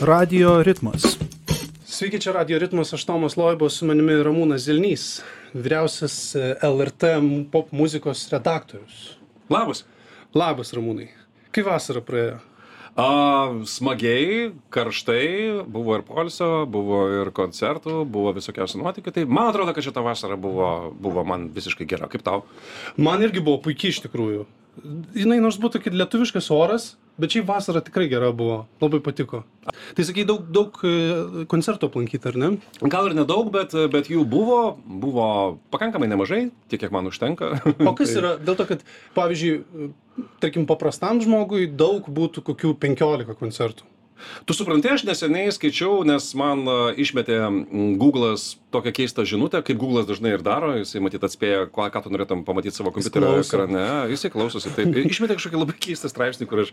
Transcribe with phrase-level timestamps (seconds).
[0.00, 1.18] Radio ritmas.
[1.84, 5.06] Sveiki, čia Radio ritmas, aš Tomas Loibos, su manimi Ramūnas Zilnys,
[5.50, 7.10] vyriausias e, LRT
[7.50, 9.16] pop muzikos redaktorius.
[9.50, 9.82] Labas.
[10.38, 11.08] Labas, Ramūnai.
[11.50, 12.36] Kaip vasara praėjo?
[12.94, 13.08] A,
[13.66, 19.16] smagiai, karštai, buvo ir polsio, buvo ir koncertų, buvo visokiausių nuotykių.
[19.18, 22.06] Tai man atrodo, kad šita vasara buvo, buvo man visiškai gera.
[22.12, 22.44] Kaip tau?
[22.94, 24.46] Man irgi buvo puikiai iš tikrųjų.
[25.18, 28.62] Žinai, nors būtų kaip lietuviškas oras, bet šiaip vasara tikrai gera buvo.
[28.82, 29.42] Labai patiko.
[29.68, 32.50] Tai sakai, daug, daug e, koncertų aplankyti, ar ne?
[32.80, 35.28] Gal ir nedaug, bet, bet jų buvo, buvo
[35.74, 37.52] pakankamai nemažai, tiek kiek man užtenka.
[37.84, 38.86] O kas yra, dėl to, kad,
[39.18, 39.92] pavyzdžiui,
[40.42, 43.86] tarkim, paprastam žmogui daug būtų kokių 15 koncertų.
[44.48, 46.64] Tu supranti, aš neseniai skaičiau, nes man
[46.98, 47.40] išmetė
[48.00, 52.12] Google'as tokią keistą žinutę, kaip Google'as dažnai ir daro, jisai matyt atspėja, ką, ką tu
[52.12, 53.48] norėtum pamatyti savo kompiuterio klauso.
[53.48, 54.72] ekrane, jisai klausosi.
[54.76, 56.72] Taip, išmetė kažkokį labai keistą straipsnį, kur aš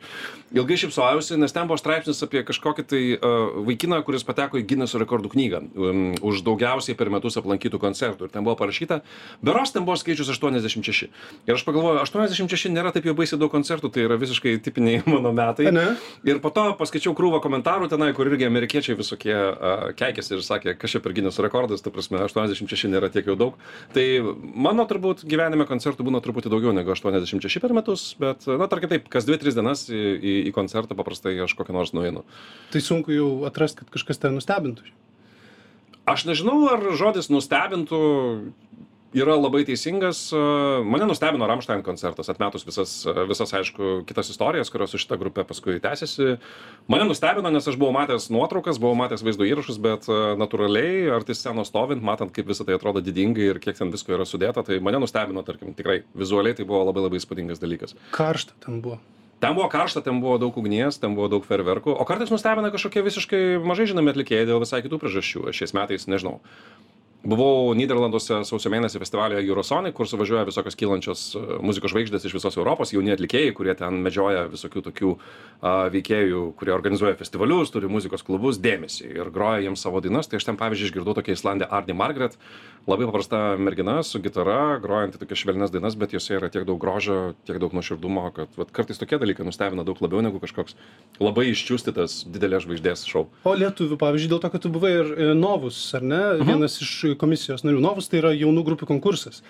[0.55, 4.97] ilgai šipsojausi, nes ten buvo straipsnis apie kažkokį tai uh, vaikiną, kuris pateko į Guinness
[4.99, 8.27] rekordų knygą um, už daugiausiai per metus aplankytų koncertų.
[8.27, 8.99] Ir ten buvo parašyta,
[9.45, 11.07] beros ten buvo skaičius 86.
[11.47, 15.31] Ir aš pagalvojau, 86 nėra taip jau baisiai daug koncertų, tai yra visiškai tipiniai mano
[15.35, 15.71] metai.
[15.71, 15.87] Ne?
[16.27, 20.75] Ir po to paskaičiau krūvą komentarų tenai, kur irgi amerikiečiai visokie uh, keikėsi ir sakė,
[20.79, 23.59] kas čia per Guinness rekordas, ta prasme, 86 nėra tiek jau daug.
[23.95, 24.05] Tai
[24.41, 29.09] mano turbūt gyvenime koncertų būna truputį daugiau negu 86 per metus, bet, na, tarkim taip,
[29.11, 32.25] kas 2-3 dienas į, į, į koncertą paprastai aš kokią nors nueinu.
[32.73, 34.87] Tai sunku jau atrasti, kad kažkas ten nustebintų.
[36.05, 38.01] Aš nežinau, ar žodis nustebintų
[39.15, 40.27] yra labai teisingas.
[40.85, 42.93] Mane nustebino Ramstein koncertas, atmetus visas,
[43.29, 46.35] visas, aišku, kitas istorijas, kurios su šita grupė paskui tęsiasi.
[46.91, 50.09] Mane nustebino, nes aš buvau matęs nuotraukas, buvau matęs vaizdo įrašus, bet
[50.41, 54.27] natūraliai, arti scenos stovint, matant, kaip visą tai atrodo didingai ir kiek ten visko yra
[54.27, 57.95] sudėta, tai mane nustebino, tarkim, tikrai vizualiai tai buvo labai labai įspūdingas dalykas.
[58.15, 58.99] Karšta ten buvo.
[59.43, 63.03] Ten buvo karšta, ten buvo daug ugnies, ten buvo daug ferverkų, o kartais nustebina kažkokie
[63.03, 65.43] visiškai mažai žinomi atlikėjai dėl visai kitų priežasčių.
[65.53, 66.39] Šiais metais, nežinau,
[67.25, 72.57] buvau Niderlanduose sausio mėnesį festivalyje Eurosonic, kur suvažiuoja visokios kylančios e, muzikos žvaigždės iš visos
[72.59, 78.25] Europos, jauni atlikėjai, kurie ten medžioja visokių tokių a, veikėjų, kurie organizuoja festivalius, turi muzikos
[78.25, 80.29] klubus, dėmesį ir groja jiems savo dainas.
[80.29, 82.37] Tai aš ten, pavyzdžiui, išgirdau tokią Islandę Arnie Margaret,
[82.87, 87.33] labai paprasta mergina su gitara, grojanti tokias švelnes dainas, bet jose yra tiek daug grožio,
[87.47, 90.77] tiek daug nuoširdumo, kad vat, kartais tokie dalykai nustebina daug labiau negu kažkoks
[91.21, 93.25] labai iščiustytas didelės žvaigždės šou.
[93.47, 96.21] O lietuvių, pavyzdžiui, dėl to, kad tu buvai ir e, Novus, ar ne?
[96.45, 97.81] Vienas iš komisijos narių.
[97.83, 99.41] Novus tai yra jaunų grupių konkursas.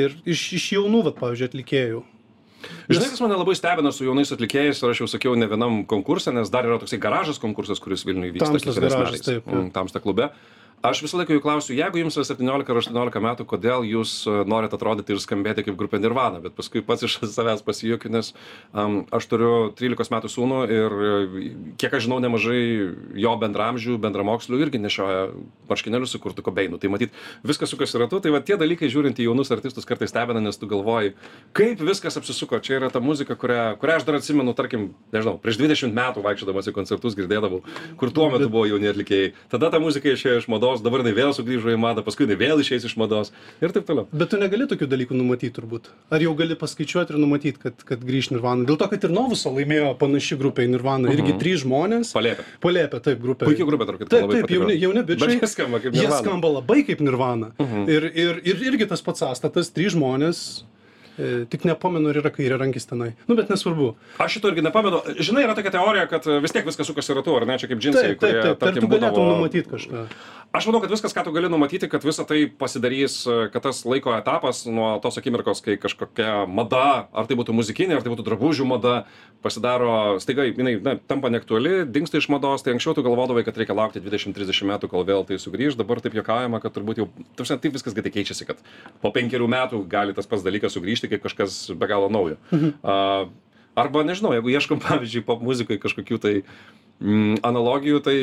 [0.00, 2.04] Ir iš, iš jaunų, vat, pavyzdžiui, atlikėjų.
[2.90, 6.32] Žinai, kas mane labai stebina su jaunais atlikėjais, ir aš jau sakiau ne vienam konkursė,
[6.34, 9.26] nes dar yra toksai garažas konkursas, kuris Vilniuje vyksta kiekvienais garažas, metais.
[9.28, 9.50] taip.
[9.50, 10.30] Mm, Tamsta klube.
[10.84, 14.34] Aš visą laiką jų klausiu, jeigu jums yra 17 ar 18 metų, kodėl jūs e,
[14.46, 18.34] norite atrodyti ir skambėti kaip grupė Nirvana, bet paskui pats iš savęs pasijuokiu, nes
[18.76, 21.46] um, aš turiu 13 metų sūnų ir e,
[21.80, 22.60] kiek aš žinau, nemažai
[23.16, 25.22] jo bendramžių, bendramokslių irgi nešioja
[25.70, 26.78] marškinėlius su kurtu kobeinu.
[26.78, 27.16] Tai matyt,
[27.46, 30.68] viskas sukasi ratu, tai va tie dalykai žiūrint į jaunus artistus kartais stebina, nes tu
[30.70, 31.16] galvoji,
[31.56, 32.60] kaip viskas apsisuko.
[32.60, 36.68] Čia yra ta muzika, kurią, kurią aš dar atsimenu, tarkim, nežinau, prieš 20 metų vaikščiodamas
[36.68, 37.64] į koncertus girdėdavau,
[37.98, 39.34] kur tuo metu buvo jauni atlikėjai.
[39.52, 42.62] Tada ta muzika išėjo iš mados, dabar jinai vėl sugrįžo į madą, paskui jinai vėl
[42.62, 43.30] išeis iš mados
[43.62, 44.06] ir taip toliau.
[44.12, 45.90] Bet tu negali tokių dalykų numatyti turbūt.
[46.10, 48.66] Ar jau gali paskaičiuoti ir numatyti, kad, kad grįž Nirvana?
[48.68, 51.12] Dėl to, kad ir Novuso laimėjo panaši grupė į Nirvana.
[51.14, 52.12] Irgi trys žmonės.
[52.16, 52.46] Palėpė.
[52.66, 53.48] Palėpė, taip, grupė.
[53.50, 55.06] Puikiai grupė, tarp kitko, Taip, taip, jauni, jauni.
[55.06, 56.22] Bet jie skamba kaip Jie Nirvana.
[56.24, 57.52] skamba labai kaip Nirvana.
[57.86, 60.46] Ir, ir, ir irgi tas pats sąstatas, trys žmonės.
[61.16, 63.14] E, tik nepamenu, ar yra kairė rankis tenai.
[63.24, 63.86] Nu, bet nesvarbu.
[64.20, 64.98] Aš šito irgi nepamenu.
[65.16, 68.02] Žinai, yra tokia teorija, kad vis tiek viskas sukasi ratu, ar ne, čia kaip džinsai,
[68.10, 68.50] Taip, taip, kurie, taip.
[68.52, 70.02] Ar tarkim, tu galėtum būdavo- numatyti kažką?
[70.54, 73.82] Aš manau, kad viskas, ką tu gali numatyti, kad visa tai pasidarys, e, kad tas
[73.84, 78.24] laiko etapas nuo tos akimirkos, kai kažkokia mada, ar tai būtų muzikinė, ar tai būtų
[78.24, 78.94] drabužių mada,
[79.44, 83.76] pasidaro, staiga jinai na, tampa neaktuali, dinksta iš mados, tai anksčiau tu galvodavai, kad reikia
[83.76, 87.76] laukti 20-30 metų, kol vėl tai sugrįž, dabar taip juokaujama, kad turbūt jau, tarsi, taip
[87.76, 88.62] viskas greitai keičiasi, kad
[89.02, 92.40] po penkerių metų gali tas pats dalykas sugrįžti kaip kažkas be galo naujo.
[92.54, 93.28] Uh,
[93.76, 96.34] arba nežinau, jeigu ieškom, pavyzdžiui, pop muzikai kažkokių tai
[97.00, 98.16] mm, analogijų, tai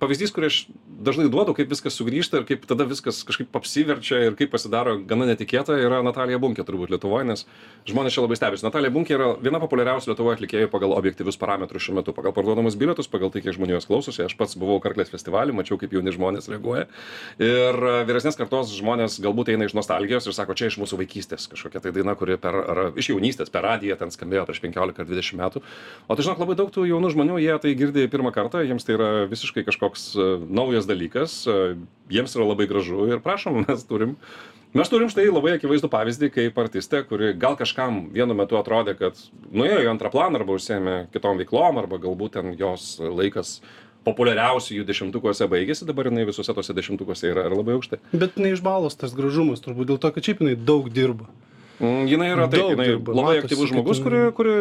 [0.00, 0.60] pavyzdys, kurį aš
[1.06, 5.28] dažnai duodu, kaip viskas sugrįžta ir kaip tada viskas kažkaip apsiverčia ir kaip pasidaro gana
[5.30, 7.44] netikėta, yra Natalija Bunkė turbūt Lietuvoje, nes
[7.88, 8.66] žmonės čia labai stebisi.
[8.66, 13.10] Natalija Bunkė yra viena populiariausių Lietuvoje atlikėjų pagal objektyvius parametrus šiuo metu, pagal parduodamus bilietus,
[13.10, 14.24] pagal tai, kiek žmonių jos klausosi.
[14.26, 16.86] Aš pats buvau Karklės festivalį, mačiau, kaip jauni žmonės reaguoja.
[17.42, 21.48] Ir e, vyresnės kartos žmonės galbūt eina iš nostalgijos ir sako, čia iš mūsų vaikystės
[21.52, 25.10] kažkokia tai daina, kuri per, ar, iš jaunystės, per radiją ten skambėjo prieš 15 ar
[25.10, 25.62] 20 metų.
[26.06, 28.96] O tai žinok, labai daug tų jaunų žmonių, jie tai girdi pirmą kartą, jiems tai
[28.96, 30.95] yra visiškai kažkoks e, naujas dalykas,
[31.46, 31.76] e,
[32.12, 34.16] jiems yra labai gražu ir prašom, mes turim.
[34.76, 39.16] Mes turim štai labai akivaizdų pavyzdį, kaip artistė, kuri gal kažkam vienu metu atrodė, kad
[39.48, 43.60] nuėjo į antrą planą arba užsėmė kitom veiklom, arba galbūt ten jos laikas
[44.06, 48.02] populiariausių jų dešimtukuose baigėsi, dabar jinai visuose tose dešimtukuose yra ir labai aukštai.
[48.12, 51.30] Bet ne iš balos tas gražumas, turbūt dėl to, kad šiaip jinai daug dirba.
[51.76, 54.54] Mm, jinai yra taip, Daug jinai dirba, labai matosi, aktyvus žmogus, kuri, kuri,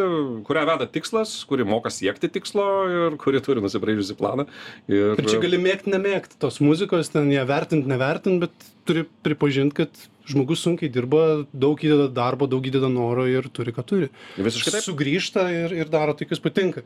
[0.48, 4.48] kurią veda tikslas, kuri moka siekti tikslo ir kuri turi nusibraižusi planą.
[4.92, 9.78] Ir, Ir čia gali mėgti, nemėgti tos muzikos, ten ją vertinti, nevertinti, bet turi pripažinti,
[9.84, 14.10] kad žmogus sunkiai dirba, daug įdeda darbo, daug įdeda noro ir turi, ką turi.
[14.38, 14.86] Visiškai taip.
[14.88, 16.86] Sugrįžta ir, ir daro tai, kas patinka.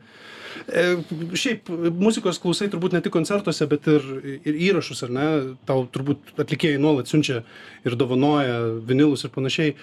[0.68, 0.84] E,
[1.38, 4.06] šiaip muzikos klausai turbūt ne tik koncertuose, bet ir,
[4.42, 5.26] ir įrašus, ar ne?
[5.68, 7.42] Tau turbūt atlikėjai nuolat siunčia
[7.86, 9.74] ir dovanoja vinilus ir panašiai.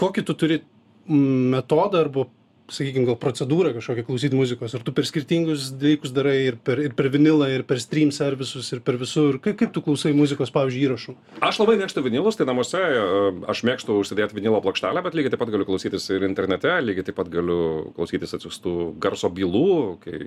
[0.00, 0.60] Kokį tu turi
[1.08, 2.26] metodą arba,
[2.72, 4.74] sakykime, gal procedūrą kažkokią klausyti muzikos?
[4.76, 8.68] Ar tu per skirtingus dalykus darai ir per, ir per vinilą, ir per stream servisus,
[8.74, 9.38] ir per visur?
[9.42, 11.16] Kaip, kaip tu klausai muzikos, pavyzdžiui, įrašų?
[11.46, 13.04] Aš labai mėgstu vinilus, tai namuose e,
[13.52, 17.18] aš mėgstu užsidėti vinilo plokštelę, bet lygiai taip pat galiu klausytis ir internete, lygiai taip
[17.20, 19.68] pat galiu klausytis atsiųstų garso bylų,
[20.04, 20.22] kai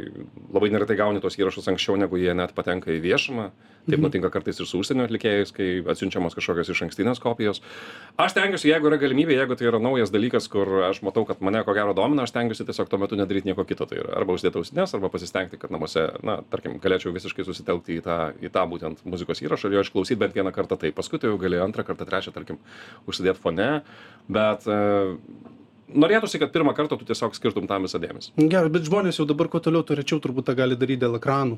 [0.53, 3.49] labai neretai gauni tos įrašus anksčiau, negu jie net patenka į viešumą.
[3.89, 4.05] Taip Mhm.
[4.05, 7.61] nutinka kartais ir su užsienio atlikėjais, kai atsiunčiamos kažkokios iš ankstinės kopijos.
[8.19, 11.63] Aš tengiuosi, jeigu yra galimybė, jeigu tai yra naujas dalykas, kur aš matau, kad mane
[11.63, 13.89] ko gero domina, aš tengiuosi tiesiog tuo metu nedaryti nieko kito.
[13.89, 18.03] Tai yra arba uždėti ausines, arba pasistengti, kad namuose, na, tarkim, galėčiau visiškai susitelkti į
[18.05, 20.95] tą, į tą būtent muzikos įrašą ir jo išklausyti bent vieną kartą taip.
[21.01, 22.61] Paskui tai jau gali antrą kartą, trečią, tarkim,
[23.09, 23.69] užsidėti fone.
[24.29, 24.79] Bet e,
[25.89, 28.35] norėtųsi, kad pirmą kartą tu tiesiog skirtum tam visą dėmesį.
[28.51, 31.57] Gerai, bet žmonės jau dabar kuo toliau, tuo rečiau turbūt tą gali daryti dėl ekranų.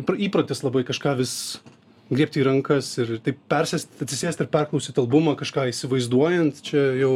[0.00, 1.34] Įpra- Įpratis labai kažką vis
[2.10, 7.12] griebti į rankas ir taip persėsti, atsisėsti ir perklausyti albumą, kažką įsivaizduojant, čia jau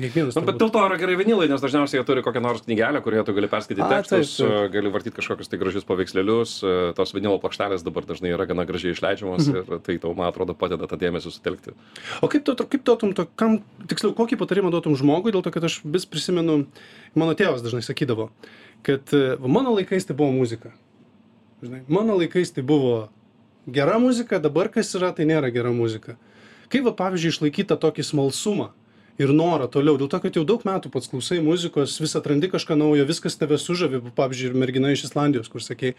[0.00, 0.36] kiekvienas.
[0.38, 3.24] Nu, bet dėl to yra gerai vinilai, nes dažniausiai jie turi kokią nors knygelę, kurioje
[3.28, 4.64] tu gali perskaityti tekstus, taip, taip.
[4.64, 8.64] e, gali vartyti kažkokius tai gražius paveikslėlius, e, tos vinilo plokštelės dabar dažnai yra gana
[8.68, 9.56] gražiai išleidžiamos Mhm.
[9.58, 11.74] ir tai tau, man atrodo, padeda tą dėmesį sutelkti.
[12.22, 15.64] O kaip tu, kaip duotum, to, kam, tiksliau, kokį patarimą duotum žmogui, dėl to, kad
[15.64, 16.66] aš vis prisimenu,
[17.14, 18.30] mano tėvas dažnai sakydavo,
[18.82, 20.72] kad e, mano laikais tai buvo muzika.
[21.62, 23.08] Žinai, mano laikais tai buvo
[23.70, 26.16] gera muzika, dabar kas yra, tai nėra gera muzika.
[26.72, 28.72] Kaip, va, pavyzdžiui, išlaikyti tą tokį smalsumą
[29.22, 32.76] ir norą toliau, dėl to, kad jau daug metų pats klausai muzikos, vis atrandi kažką
[32.78, 35.94] naujo, viskas tave sužavi, pavyzdžiui, ir mergina iš Islandijos, kur sakei,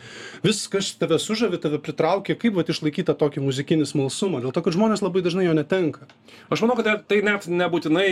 [0.45, 4.75] viskas tave sužavi, tave pritraukia, kaip va išlaikyti tą tokį muzikinį smalsumą, dėl to, kad
[4.75, 6.07] žmonės labai dažnai jo netenka.
[6.53, 8.07] Aš manau, kad tai net nebūtinai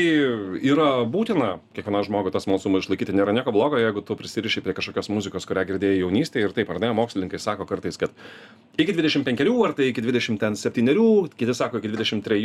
[0.61, 3.15] yra būtina kiekvienam žmogui tas smalsumą išlaikyti.
[3.15, 6.79] Nėra nieko blogo, jeigu tu prisiriši prie kažkokios muzikos, kurią girdėjai jaunystėje ir taip, ar
[6.83, 8.13] ne, mokslininkai sako kartais, kad
[8.79, 12.39] iki 25 ar tai iki 27, kiti sako iki 23,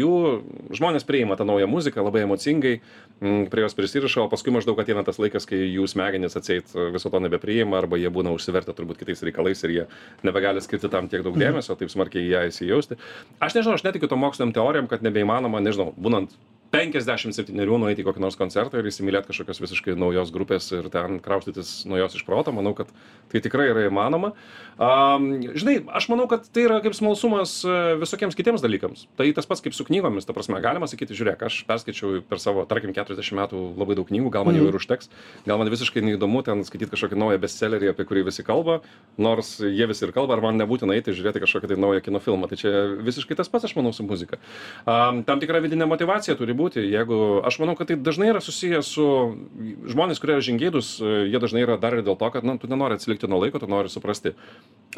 [0.77, 5.05] žmonės priima tą naują muziką labai emocingai, mm, prie jos prisiriša, o paskui maždaug ateina
[5.07, 9.25] tas laikas, kai jų smegenys atseit viso to nebepriima arba jie būna užsivertę turbūt kitais
[9.27, 9.87] reikalais ir jie
[10.27, 13.01] nebegali skirti tam tiek daug dėmesio, taip smarkiai į ją įsijausti.
[13.41, 16.37] Aš nežinau, aš netikiu to moksliniam teorijam, kad nebeįmanoma, nežinau, būnant
[16.75, 21.85] 57 nueiti į kokį nors koncertą ir įsimylėti kažkokios visiškai naujos grupės ir ten kraustytis
[21.87, 22.91] nuo jos iš proto, manau, kad
[23.33, 24.33] tai tikrai yra įmanoma.
[24.77, 29.07] Um, žinai, aš manau, kad tai yra kaip smalsumas e, visokiems kitiems dalykams.
[29.17, 32.67] Tai tas pats kaip su knygomis, ta prasme, galima sakyti, žiūrėk, aš perskaičiau per savo,
[32.69, 35.09] tarkim, 40 metų labai daug knygų, gal man jau ir užteks,
[35.47, 38.83] gal man visiškai neįdomu ten skaityti kažkokį naują bestsellerį, apie kurį visi kalba,
[39.17, 42.51] nors jie visi ir kalba, ar man nebūtina eiti žiūrėti kažkokį tai naują kino filmą.
[42.51, 42.75] Tai čia
[43.07, 44.37] visiškai tas pats, aš manau, su muzika.
[44.85, 46.66] Um, tam tikra vidinė motivacija turi būti.
[46.75, 49.07] Jeigu, aš manau, kad tai dažnai yra susijęs su
[49.87, 52.99] žmonės, kurie yra žingėdus, jie dažnai yra dar ir dėl to, kad na, tu nenori
[52.99, 54.35] atsilikti nuo laiko, tu nori suprasti,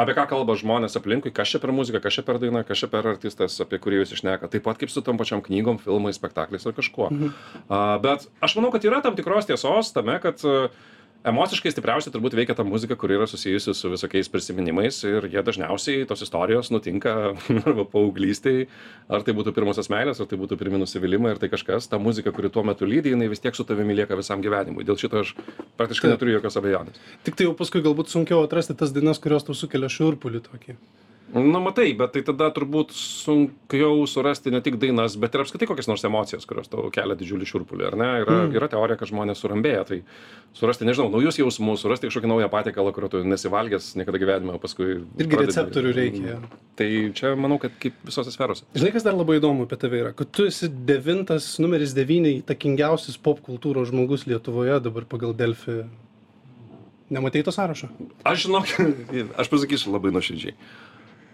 [0.00, 2.88] apie ką kalba žmonės aplinkui, kas čia per muziką, kas čia per dainą, kas čia
[2.92, 4.48] per artistas, apie kurį jūs išneka.
[4.48, 7.10] Taip pat kaip su tom pačiom knygom, filmais, spektakliais ar kažkuo.
[7.12, 7.34] Mhm.
[7.68, 10.40] Uh, bet aš manau, kad yra tam tikros tiesos tame, kad
[11.28, 16.06] emociškai stipriausiai turbūt veikia ta muzika, kuri yra susijusi su visokiais prisiminimais ir jie dažniausiai
[16.08, 17.14] tos istorijos nutinka
[17.68, 18.66] arba paauglystėj,
[19.12, 22.32] ar tai būtų pirmosios meilės, ar tai būtų pirmi nusivylimai, ar tai kažkas, ta muzika,
[22.34, 24.86] kuri tuo metu lydi, jinai vis tiek su tavimi lieka visam gyvenimui.
[24.88, 25.34] Dėl šito aš
[25.80, 27.02] praktiškai neturiu jokios abejonės.
[27.26, 30.78] Tik tai jau paskui galbūt sunkiau atrasti tas dainas, kurios tau sukelia šiurpulį tokį.
[31.34, 35.88] Na, matai, bet tai tada turbūt sunkiau surasti ne tik dainas, bet ir apskritai kokias
[35.90, 38.08] nors emocijas, kurios tau kelia didžiulį šiurpulį, ar ne?
[38.22, 38.54] Yra, mm.
[38.56, 39.98] yra teorija, kad žmonės surambėja, tai
[40.56, 45.02] surasti, nežinau, naujus jausmus, surasti kažkokį naują patiekalą, kurio tu nesivalgęs niekada gyvenime, o paskui...
[45.20, 46.38] Irgi receptorių reikia.
[46.80, 48.64] Tai čia manau, kad kaip visose sferose.
[48.72, 53.20] Žinai, kas dar labai įdomu apie tave yra, kad tu esi devintas, numeris devyni įtakingiausias
[53.20, 55.82] pop kultūros žmogus Lietuvoje dabar pagal Delfį.
[57.12, 57.88] Nematai to sąrašo?
[58.28, 58.72] Aš žinok,
[59.40, 60.56] aš pasakysiu labai nuoširdžiai.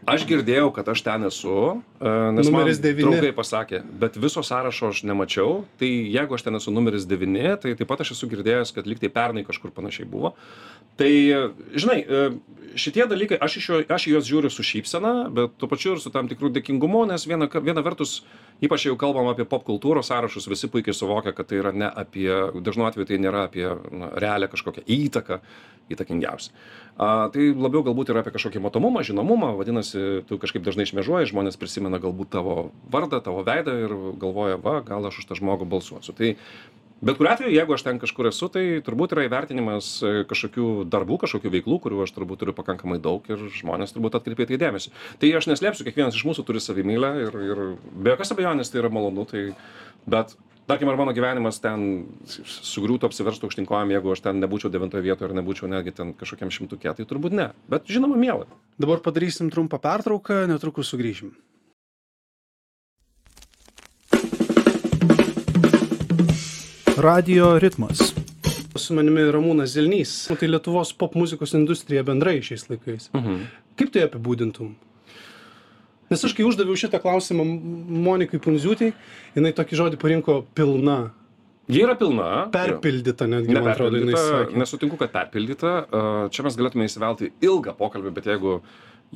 [0.05, 1.55] Aš girdėjau, kad aš ten esu,
[1.97, 3.09] e, nes Numeris man devyni.
[3.09, 7.73] draugai pasakė, bet viso sąrašo aš nemačiau, tai jeigu aš ten esu numeris 9, tai
[7.73, 10.35] taip pat aš esu girdėjęs, kad liktai pernai kažkur panašiai buvo.
[11.01, 11.41] Tai, e,
[11.73, 12.25] žinai, e,
[12.77, 16.03] šitie dalykai, aš, iš jo, aš į juos žiūriu su šypsena, bet tuo pačiu ir
[16.05, 18.21] su tam tikrų dėkingumu, nes viena, viena vertus,
[18.63, 22.29] ypač jeigu kalbam apie pop kultūros sąrašus, visi puikiai suvokia, kad tai yra ne apie,
[22.61, 25.41] dažnu atveju tai nėra apie na, realią kažkokią įtaką
[25.93, 26.53] įtakingiausia.
[26.95, 31.59] A, tai labiau galbūt yra apie kažkokį matomumą, žinomumą, vadinasi, tu kažkaip dažnai šmėžuoji, žmonės
[31.59, 36.15] prisimena galbūt tavo vardą, tavo veidą ir galvoja, va, gal aš už tą žmogų balsuosiu.
[36.15, 36.31] Tai
[37.03, 41.19] bet kuriuo atveju, jeigu aš ten kažkur esu, tai turbūt yra įvertinimas e, kažkokių darbų,
[41.27, 44.95] kažkokių veiklų, kurių aš turbūt turiu pakankamai daug ir žmonės turbūt atkreipia į tai dėmesį.
[45.19, 48.95] Tai aš neslėpsiu, kiekvienas iš mūsų turi savimylę ir, ir be jokios abejonės tai yra
[48.95, 49.49] malonu, tai,
[50.07, 55.31] bet tarkim, ar mano gyvenimas ten sugriūtų, apsiverstų aukštinkojam, jeigu aš ten nebūčiau devintoje vietoje
[55.31, 57.51] ar nebūčiau netgi ten kažkokiam šimtukė, tai turbūt ne.
[57.71, 58.49] Bet žinoma, miela.
[58.81, 61.35] Dabar padarysim trumpą pertrauką, netrukus sugrįšim.
[67.05, 68.15] Radio ritmas.
[68.79, 70.13] Su manimi Ramūnas Zelnys.
[70.31, 73.09] Tai Lietuvos pop muzikos industrija bendrai šiais laikais.
[73.13, 73.41] Mhm.
[73.77, 74.77] Kaip tai apibūdintum?
[76.13, 77.45] Nes aš kai uždaviau šitą klausimą
[78.05, 78.93] Monikai Punziūtei,
[79.37, 80.99] jinai tokį žodį parinko pilna,
[81.65, 82.27] Ji yra pilna.
[82.53, 84.59] perpildyta netgi, man atrodo, jinai sakė.
[84.61, 85.71] nesutinku, kad perpildyta.
[86.29, 88.59] Čia mes galėtume įsivelti ilgą pokalbį, bet jeigu,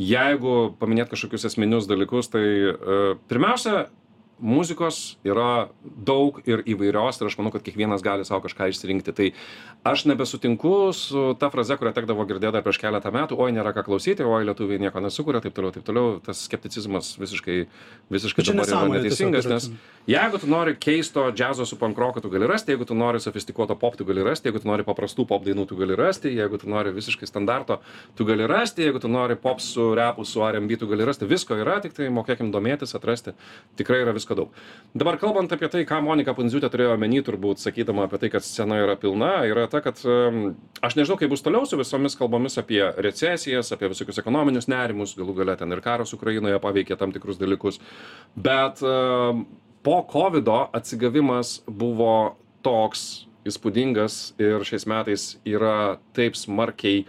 [0.01, 2.45] jeigu paminėt kažkokius esminius dalykus, tai
[3.29, 3.89] pirmiausia,
[4.39, 9.15] muzikos yra daug ir įvairios ir aš manau, kad kiekvienas gali savo kažką išsirinkti.
[9.15, 9.29] Tai
[9.89, 13.87] aš nebesutinku su ta fraze, kurią tekdavo girdėti dar prieš keletą metų, oi nėra ką
[13.89, 16.19] klausyti, oi lietuviai nieko nesukuria, taip toliau, taip toliau.
[16.25, 17.61] Tas skepticizmas visiškai,
[18.15, 19.71] visiškai dabar yra neteisingas, nes
[20.09, 23.97] Jeigu tu nori keisto džiazo su pankroko, tu gali rasti, jeigu tu nori sofistikuoto pop,
[23.97, 26.95] tu gali rasti, jeigu tu nori paprastų pop dainų, tu gali rasti, jeigu tu nori
[26.97, 27.77] visiškai standarto,
[28.17, 31.29] tu gali rasti, jeigu tu nori pop su repu, su R&B, tu gali rasti.
[31.29, 33.35] Visko yra, tik tai mokėkim domėtis, atrasti.
[33.77, 34.53] Tikrai yra visko daug.
[34.99, 38.81] Dabar kalbant apie tai, ką Monika Pundziūtė turėjo omeny, turbūt sakydama apie tai, kad scena
[38.83, 43.73] yra pilna, yra ta, kad aš nežinau, kaip bus toliau su visomis kalbomis apie recesijas,
[43.77, 47.81] apie visokius ekonominius nerimus, galų gale ten ir karas Ukrainoje paveikė tam tikrus dalykus.
[48.37, 48.83] Bet
[49.87, 57.07] po COVID atsigavimas buvo toks įspūdingas ir šiais metais yra taip smarkiai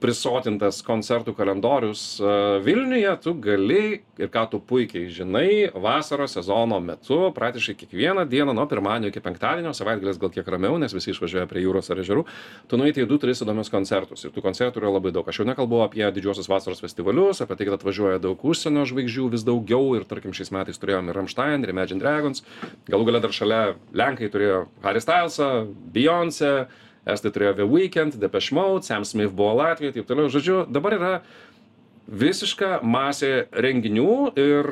[0.00, 7.18] prisotintas koncertų kalendorius a, Vilniuje, tu gali ir ką tu puikiai žinai, vasaros sezono metu,
[7.36, 11.64] praktiškai kiekvieną dieną nuo pirmadienio iki penktadienio, savaitgalis gal kiek ramiau, nes visi išvažiuoja prie
[11.64, 12.26] jūros ar ežerų,
[12.68, 15.28] tu nueiti į 2-3 įdomius koncertus ir tų koncertų yra labai daug.
[15.28, 19.46] Aš jau nekalbu apie didžiosios vasaros festivalius, apie tai, kad atvažiuoja daug užsienio žvaigždžių vis
[19.46, 22.44] daugiau ir tarkim šiais metais turėjome ir Rammstein, ir Imagine Dragons,
[22.90, 23.62] galų gale dar šalia
[23.96, 25.50] Lenkai turėjo Harry Stylesą,
[25.94, 26.54] Beyoncé,
[27.08, 30.28] Estai turėjo The Weeknd, Depeche Mode, Sam Smith buvo Latvijoje, taip toliau.
[30.32, 31.12] Žodžiu, dabar yra
[32.10, 34.68] visiška masė renginių ir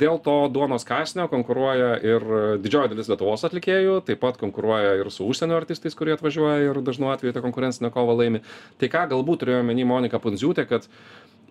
[0.00, 2.26] dėl to duonos kasnio konkuruoja ir
[2.60, 7.12] didžioji dalis Lietuvos atlikėjų, taip pat konkuruoja ir su užsienio artistais, kurie atvažiuoja ir dažnu
[7.14, 8.42] atveju tą konkurencinę kovą laimi.
[8.82, 10.90] Tai ką galbūt turėjo meni Monika Pundziūtė, kad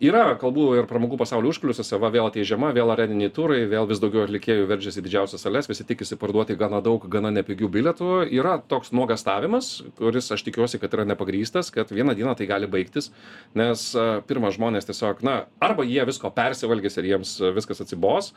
[0.04, 4.02] yra kalbų ir pramogų pasaulio užkulisiuose, va vėl atėjo žiema, vėl areniniai turai, vėl vis
[4.02, 8.10] daugiau atlikėjų veržiasi į didžiausias sales, visi tikisi parduoti gana daug, gana nepigių bilietų.
[8.36, 13.12] Yra toks nuogastavimas, kuris aš tikiuosi, kad yra nepagrystas, kad vieną dieną tai gali baigtis,
[13.60, 18.34] nes a, pirmą žmonės tiesiog, na, arba jie visko persivalgys ir jiems a, viskas atsibos,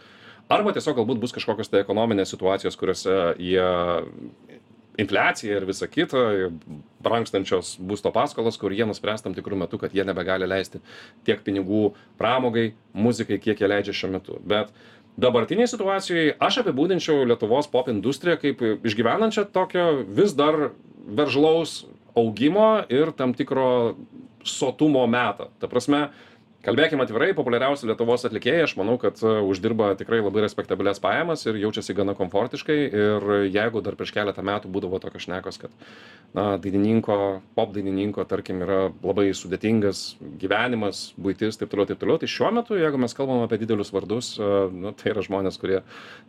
[0.52, 3.68] arba tiesiog galbūt bus kažkokios tai ekonominės situacijos, kuriuose jie
[5.00, 6.50] infliacija ir visa kita,
[7.02, 10.82] brangstančios būsto paskolos, kur jie nuspręs tam tikrų metų, kad jie nebegali leisti
[11.26, 14.38] tiek pinigų pramogai, muzikai, kiek jie leidžia šiuo metu.
[14.44, 14.72] Bet
[15.20, 20.70] dabartiniai situacijai aš apibūdinčiau Lietuvos pop industriją kaip išgyvenančią tokio vis dar
[21.02, 21.82] veržlaus
[22.18, 23.96] augimo ir tam tikro
[24.44, 25.48] sotumo metą.
[25.60, 26.10] Ta prasme,
[26.62, 31.58] kalbėkim atvirai, populiariausi Lietuvos atlikėjai, aš manau, kad e, uždirba tikrai labai respektabilias pajamas ir
[31.62, 32.78] jaučiasi gana komfortiškai.
[32.92, 35.74] Ir jeigu dar prieš keletą metų būdavo tokios šnekos, kad,
[36.36, 37.16] na, dainininko,
[37.58, 40.04] pop dainininko, tarkim, yra labai sudėtingas
[40.40, 44.34] gyvenimas, būtis, taip toliau, taip toliau, tai šiuo metu, jeigu mes kalbam apie didelius vardus,
[44.38, 45.82] e, nu, tai yra žmonės, kurie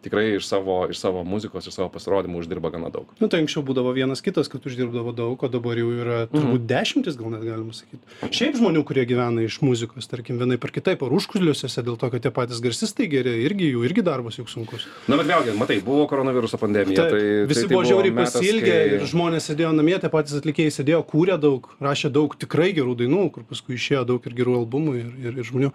[0.05, 3.13] tikrai iš savo, iš savo muzikos, iš savo pasirodymų uždirba gana daug.
[3.21, 7.17] Nu, tai anksčiau būdavo vienas kitas, kad uždirbdavo daug, o dabar jau yra turbūt dešimtis,
[7.19, 8.01] gal net galima sakyti.
[8.33, 12.23] Šiaip žmonių, kurie gyvena iš muzikos, tarkim, vienai per kitaip, ar užkuliuosiuose dėl to, kad
[12.23, 14.85] tie patys garsistai geri, irgi jų, irgi darbas juk sunkus.
[15.11, 17.03] Na, bet vėlgi, matai, buvo koronaviruso pandemija.
[17.03, 20.37] Taip, tai, visi tai, tai buvo žiauriai pasilgę kai- ir žmonės sėdėjo namie, tie patys
[20.39, 24.55] atlikėjai sėdėjo, kūrė daug, rašė daug tikrai gerų dainų, kur paskui išėjo daug ir gerų
[24.63, 25.73] albumų ir, ir, ir žmonių.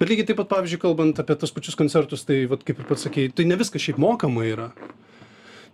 [0.00, 3.04] Bet lygiai taip pat, pavyzdžiui, kalbant apie tos pačius koncertus, tai, vat, kaip ir pats
[3.04, 4.70] sakėjai, tai ne viskas šiaip mokama yra.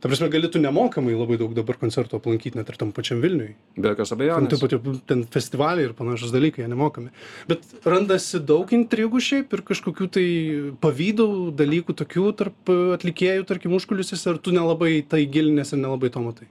[0.01, 3.55] Ta prasme gali tu nemokamai labai daug dabar koncertų aplankyt net ir tam pačiam vilniuj
[3.77, 4.51] be jokios abejonės.
[4.53, 7.13] Taip pat jau ten festivaliai ir panašūs dalykai jie nemokami.
[7.51, 10.27] Bet randasi daug intrigų šiaip ir kažkokių tai
[10.85, 16.13] pavydų dalykų tokių tarp atlikėjų tarkim užkulisiuose ar tu nelabai į tai gilinies ir nelabai
[16.13, 16.51] to matai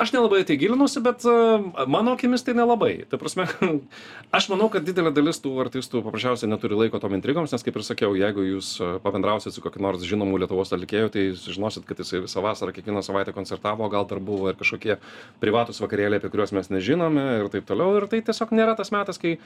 [0.00, 3.04] aš nelabai į tai gilinausi bet a, mano akimis tai nelabai.
[3.10, 3.46] Ta prasme
[4.36, 7.86] aš manau kad didelė dalis tų artistų paprasčiausiai neturi laiko tom intrigoms nes kaip ir
[7.86, 12.22] sakiau jeigu jūs a, pabendrausit su kokiu nors žinomu lietuvos atlikėju tai sužinosit kad jisai
[12.24, 14.98] visą vasarą kiekvieną savaitę koncertavo gal dar buvo ir kažkokie
[15.42, 17.96] privatūs vakarėliai apie kuriuos mes nežinome ir taip toliau.
[18.00, 19.36] Ir tai tiesiog nėra tas metas kai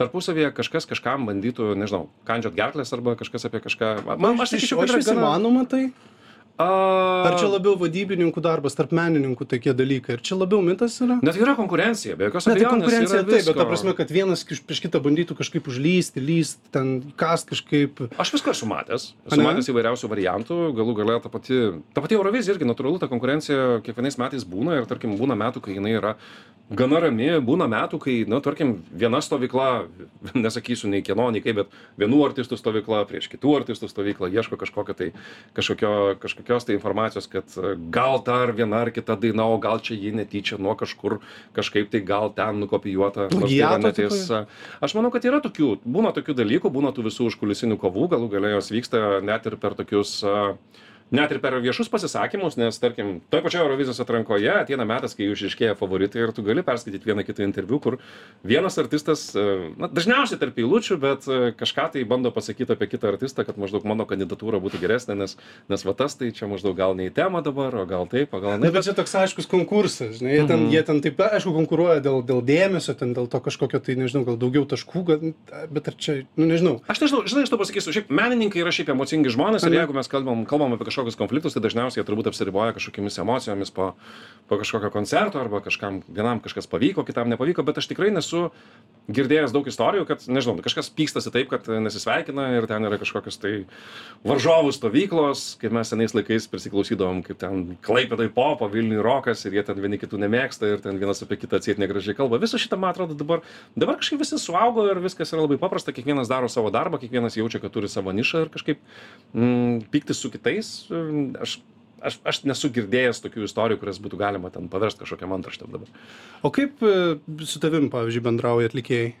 [0.00, 3.94] tarpusavyje kažkas kažkam bandytų nežinau kandžiot gerkles arba kažkas apie kažką.
[4.16, 5.86] Man aš sakyčiau kad yra gana įmanoma tai
[6.60, 11.38] ar čia labiau vadybininkų darbas tarp menininkų tokie dalykai ar čia labiau mitas yra net
[11.40, 14.44] yra konkurencija be jokios Ne, tai abejonės konkurencija yra taip, bet ta prasme, kad vienas
[14.44, 18.04] prieš kitą bandytų kažkaip užlysti, lyst, ten kast kažkaip.
[18.20, 19.10] Aš visko esu matęs.
[19.26, 19.46] Esu Ane?
[19.48, 20.60] matęs įvairiausių variantų.
[20.78, 21.60] Galų gale ta pati,
[21.94, 25.78] ta pati Eurovizija irgi natūralu, ta konkurencija kiekvienais metais būna ir, tarkim, būna metų, kai
[25.78, 26.16] jinai yra
[26.72, 29.68] gana rami, būna metų, kai, na, tarkim, viena stovykla,
[30.44, 34.96] nesakysiu nei kieno, nei kaip, bet vienų artistų stovykla prieš kitų artistų stovyklą ieško kažkokio
[34.96, 35.10] tai,
[35.58, 35.92] kažkokio,
[36.42, 40.12] kažkokios tai informacijos, kad e, gal dar viena ar kita daina, o gal čia ji
[40.12, 41.20] netyčia nuo kažkur
[41.54, 43.28] kažkaip tai gal ten nukopijuota.
[43.32, 43.50] nors
[44.28, 44.46] tai.
[44.80, 48.56] Aš manau, kad yra tokių, būna tokių dalykų, būna tų visų užkulisinių kovų, galų galia
[48.56, 50.54] jos vyksta net ir per tokius a,
[51.12, 55.76] net ir per viešus pasisakymus, nes, tarkim, toje pačioje Eurovizijos atrankoje ateina metas, kai išriškėja
[55.78, 57.98] favoritai ir tu gali perskaityti vieną kitą interviu, kur
[58.44, 59.44] vienas artistas, e,
[59.76, 63.84] na, dažniausiai tarp eilučių, bet e, kažką tai bando pasakyti apie kitą artistą, kad maždaug
[63.88, 65.36] mano kandidatūra būtų geresnė, nes,
[65.68, 68.40] nes va tas tai čia maždaug gal ne į temą dabar, o gal taip, o
[68.42, 68.72] gal Na, ne.
[68.74, 70.70] bet čia toks aiškus konkursas, žinai, jie ten, Mhm.
[70.72, 74.36] jie ten taip, aišku, konkuruoja dėl, dėl dėmesio, ten dėl to kažkokio, tai nežinau, gal
[74.40, 75.20] daugiau taškų, gal,
[75.70, 76.80] bet ar čia, nu nežinau.
[76.88, 80.08] Aš nežinau, žinai, aš to pasakysiu, šiaip menininkai yra šiaip emocingi žmonės ir jeigu mes
[80.08, 83.92] kalbam, kalbam apie kažkokius konfliktus, tai dažniausiai jie turbūt apsiriboja kažkokiamis emocijomis po,
[84.48, 88.50] po kažkokio koncerto arba kažkam, vienam kažkas pavyko, kitam nepavyko, bet aš tikrai nesu
[89.10, 93.52] girdėjęs daug istorijų, kad, nežinau, kažkas pykstasi taip, kad nesisveikina ir ten yra kažkokios tai
[94.26, 99.64] varžovų stovyklos, kaip mes senais laikais prisiklausydavom, kaip ten klaipėdai popo, Vilniui rokas ir jie
[99.66, 102.38] ten vieni kitų nemėgsta ir ten vienas apie kitą atsiet negražiai kalba.
[102.42, 103.42] Visą šitą, man atrodo, dabar,
[103.74, 107.58] dabar kažkaip visi suaugo ir viskas yra labai paprasta, kiekvienas daro savo darbą, kiekvienas jaučia,
[107.62, 108.78] kad turi savo nišą ir kažkaip
[109.34, 110.72] mm, pyktis su kitais.
[111.42, 111.56] Aš,
[112.02, 115.90] aš, aš nesu girdėjęs tokių istorijų, kurias būtų galima ten paversti kažkokią antraštę dabar.
[116.44, 116.94] O kaip e,
[117.48, 119.12] su tavim, pavyzdžiui, bendrauja atlikėjai?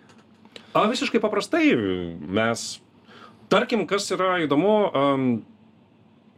[0.72, 1.66] A, visiškai paprastai
[2.32, 2.66] mes,
[3.52, 5.26] tarkim, kas yra įdomu, um,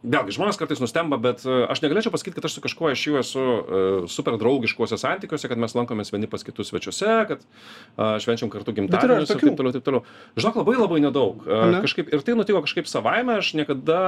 [0.05, 3.19] vėlgi žmonės kartais nustemba, bet e, aš negalėčiau pasakyti, kad aš su kažkuo iš jų
[3.21, 8.53] esu uh, super draugiškuose santykiuose, kad mes lankomės vieni pas kitus svečiuose, kad uh, švenčiam
[8.53, 10.05] kartu gimtadienius ir taip toliau, taip toliau.
[10.37, 11.45] Žinok, labai labai nedaug.
[11.49, 11.81] Ane?
[11.85, 14.01] kažkaip, ir tai nutiko kažkaip savaime, aš niekada,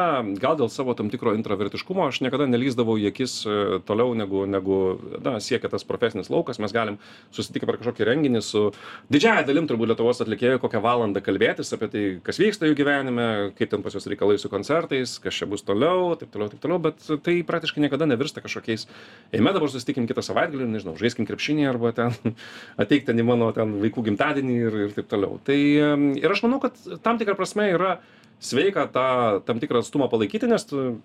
[0.42, 3.38] gal dėl savo tam tikro introvertiškumo, aš niekada nelyzdavau į akis
[3.88, 4.80] toliau negu, negu
[5.24, 6.60] na, siekia tas profesinis laukas.
[6.62, 7.00] Mes galim
[7.34, 8.66] susitikti per kažkokį renginį su
[9.12, 13.26] didžiaja dalim turbūt Lietuvos atlikėjų kokią valandą kalbėtis apie tai, kas vyksta jų gyvenime,
[13.58, 15.85] kaip ten pas juos reikalai su koncertais, kas čia bus toliau,
[16.20, 18.86] taip toliau, taip toliau, bet tai praktiškai niekada nevirsta kažkokiais,
[19.36, 22.14] eime dabar susitikim kitą savaitgalį, nežinau, žaiskim krepšinį arba ten
[22.82, 25.40] ateik ten į mano ten vaikų gimtadienį ir, ir taip toliau.
[25.46, 27.96] Tai ir aš manau, kad tam tikrą prasme yra
[28.42, 29.08] sveika tą
[29.46, 30.98] tam tikrą atstumą palaikyti, nes tu,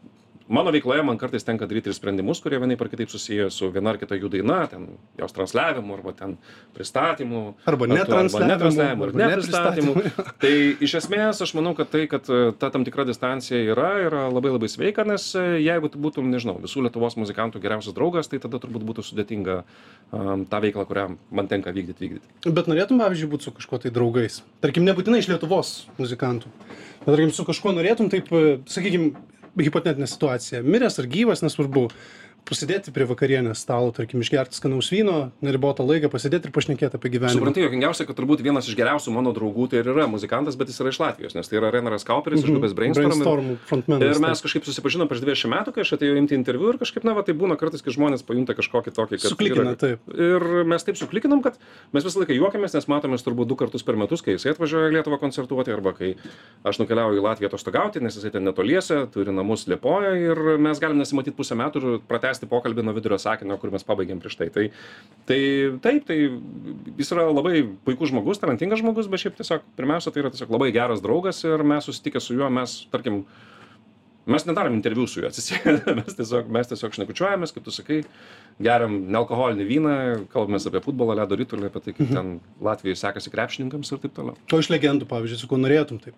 [0.52, 3.94] mano veikloje man kartais tenka daryti ir sprendimus, kurie vienaip ar kitaip susiję su viena
[3.94, 4.88] ar kita jų daina, ten
[5.20, 6.36] jos transliavimu arba ten
[6.76, 7.44] pristatymu.
[7.72, 9.96] Arba netransliavimu, arba ar nepristatymu.
[10.44, 14.28] tai iš esmės aš manau, kad tai, kad e, ta tam tikra distancija yra, yra
[14.32, 18.42] labai labai sveika, nes e, jeigu tu būtum, nežinau, visų Lietuvos muzikantų geriausias draugas, tai
[18.44, 22.54] tada turbūt būtų sudėtinga um, tą veiklą, kurią man tenka vykdyti, vykdyti.
[22.54, 24.42] Bet norėtum, pavyzdžiui, būti su kažkuo tai draugais.
[24.64, 26.52] Tarkim, nebūtinai iš Lietuvos muzikantų.
[27.04, 28.32] Bet tarkim, su kažkuo norėtum, taip,
[28.70, 29.14] sakykime,
[29.60, 30.62] hipotetinė situacija.
[30.64, 31.88] Miręs ar gyvas, nesvarbu.
[32.42, 37.38] Pasidėti prie vakarienės stalo, tarkim, išgerti skanaus vyno, neribotą laiką, pasidėti ir pašnekėti apie gyvenimą.
[37.38, 40.82] Suprantu, jokingiausia, kad turbūt vienas iš geriausių mano draugų tai ir yra muzikantas, bet jis
[40.84, 43.06] yra iš Latvijos, nes tai yra Renaras Kauperis iš grupės Brainstorm.
[43.08, 43.22] ir-
[44.02, 44.02] Mhm.
[44.02, 47.14] Ir mes kažkaip susipažinom prieš 20 metų, kai aš atėjau imti interviu ir kažkaip, na,
[47.14, 49.32] va, tai būna kartais, kai žmonės pajunta kažkokį tokį, kad...
[49.32, 50.00] Suklikina, taip.
[50.12, 51.56] Ir mes taip suklikinom, kad
[51.94, 54.98] mes visą laiką juokiamės, nes matomės turbūt du kartus per metus, kai jisai atvažiuoja į
[54.98, 56.16] Lietuvą koncertuoti arba kai
[56.66, 60.98] aš nukeliauju į Latviją atostogauti, nes jisai ten netoliese, turi namus Liepoje ir mes galim
[61.00, 62.00] nesimatyti pusę metų ir
[62.32, 64.50] pratesti pokalbį nuo vidurio sakinio, kur mes pabaigėm prieš tai.
[64.56, 64.66] Tai,
[65.28, 65.42] tai
[65.84, 66.18] taip, tai
[66.98, 70.72] jis yra labai puikus žmogus, talentingas žmogus, bet šiaip tiesiog, pirmiausia, tai yra tiesiog labai
[70.72, 73.26] geras draugas ir mes susitikę su juo, mes, tarkim,
[74.30, 77.96] Mes nedarom interviu su juo atsisėdę, mes tiesiog, mes tiesiog šnekučiuojamės, kaip tu sakai,
[78.62, 79.96] geriam nealkoholinį vyną,
[80.30, 82.30] kalbamės apie futbolą, ledo rytulį, apie tai, kaip ten
[82.62, 84.38] Latvijoje sekasi krepšininkams ir taip toliau.
[84.54, 86.14] O iš legendų, pavyzdžiui, su kuo norėtum taip.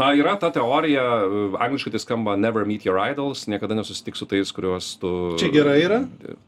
[0.00, 4.26] A, yra ta teorija, e, angliškai tai skamba never meet your idols, niekada nesusitik su
[4.28, 5.10] tais, kuriuos tu...
[5.40, 5.98] Čia gerai yra?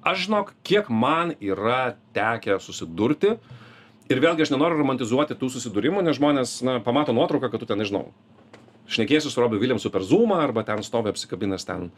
[0.09, 3.37] Aš žinok, kiek man yra tekę susidurti.
[4.09, 7.81] Ir vėlgi aš nenoriu romantizuoti tų susidūrimų, nes žmonės, na, pamato nuotrauką, kad tu ten,
[7.81, 8.07] nežinau,
[8.93, 11.91] šnekėsi su Robiu Williamsu per Zoomą arba ten stovi apsikabinęs ten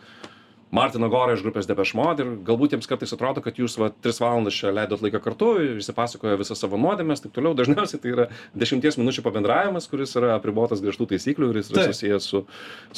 [0.74, 4.18] Martiną Gorą iš grupės Depeche Mode ir galbūt jiems kartais atrodo, kad jūs va, tris
[4.22, 7.54] valandas čia leidot laiką kartu, išsipasakoja visą savo nuodėmės, taip toliau.
[7.58, 8.26] Dažniausiai tai yra
[8.58, 12.44] dešimties minučių pabendravimas, kuris yra apribotas griežtų taisyklių ir jis yra susijęs su,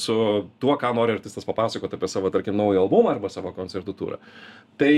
[0.07, 0.19] su
[0.62, 4.21] tuo, ką nori artistas papasakoti apie savo, tarkim, naują albumą arba savo koncertų turą.
[4.81, 4.95] Tai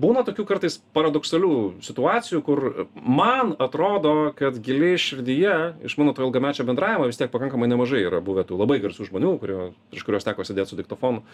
[0.00, 1.52] būna tokių kartais paradoksalių
[1.84, 2.62] situacijų, kur
[2.94, 5.54] man atrodo, kad giliai širdyje
[5.88, 9.36] iš mano to ilgamečio bendravimo vis tiek pakankamai nemažai yra buvę tų labai garsių žmonių,
[9.42, 11.24] kurio, prieš kuriuos teko sėdėti su diktofonu.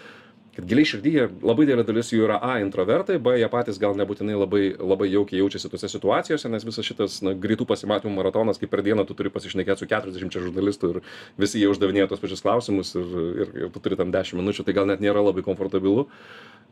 [0.53, 4.37] Kad giliai širdyje labai didelė dalis jų yra A introvertai, B jie patys gal nebūtinai
[4.37, 8.85] labai, labai jaukiai jaučiasi tose situacijose, nes visas šitas na, greitų pasimatymų maratonas, kai per
[8.85, 11.01] dieną tu turi pasišnekėti su 40 žurnalistų ir
[11.41, 14.77] visi jie uždavinėja tos pačius klausimus ir, ir, ir tu turi tam 10 minučių, tai
[14.77, 16.11] gal net nėra labai komfortabilu.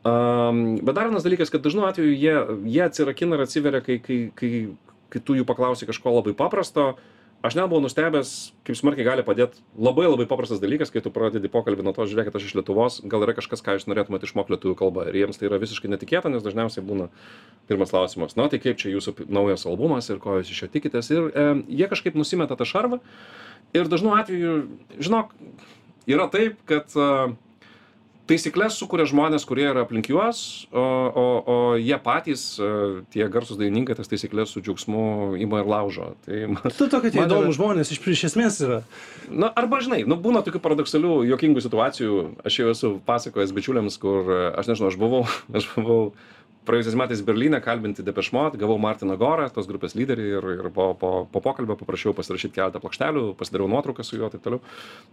[0.01, 2.37] Um, bet dar vienas dalykas, kad dažnu atveju jie,
[2.73, 4.51] jie atsirakina ir atsiveria, kai, kai, kai,
[5.13, 6.95] kai tu jų paklausi kažko labai paprasto.
[7.41, 8.31] Aš net buvau nustebęs,
[8.69, 12.35] kaip smarkiai gali padėti labai labai paprastas dalykas, kai tu pradedi pokalbį nuo to, žiūrėkit,
[12.37, 15.07] aš iš Lietuvos, gal yra kažkas, ką jūs norėtumėte išmokti lietuvių kalbą.
[15.09, 17.09] Ir jiems tai yra visiškai netikėta, nes dažniausiai būna
[17.69, 21.09] pirmas klausimas, na tai kaip čia jūsų naujas albumas ir ko jūs iš jo tikitės.
[21.17, 21.47] Ir e,
[21.81, 23.01] jie kažkaip nusimeta tą šarvą.
[23.73, 24.57] Ir dažnu atveju,
[25.01, 25.33] žinok,
[26.13, 27.09] yra taip, kad e,
[28.31, 32.71] taisyklės sukuria žmonės, kurie yra aplink juos, o, o, o jie patys, e,
[33.13, 36.13] tie garsus dainininkai, tas taisyklės su džiaugsmu ima ir laužo.
[36.27, 38.81] Tai man, Tu tokie tie įdomus žmonės iš, iš esmės yra.
[39.29, 42.21] Na, arba žinai, nu, būna tokių paradoksalių, juokingų situacijų.
[42.47, 45.25] Aš jau esu pasakojęs bičiuliams, kur, e, aš nežinau, aš buvau,
[45.61, 46.03] aš buvau
[46.69, 51.11] praėjusiais metais Berlyne kalbinti Depešmot, gavau Martiną Gorą, tos grupės lyderį ir, ir po, po,
[51.33, 54.61] po pokalbio paprašiau pasirašyti keletą plokštelių, pasidariau nuotrauką su juo ir taip toliau.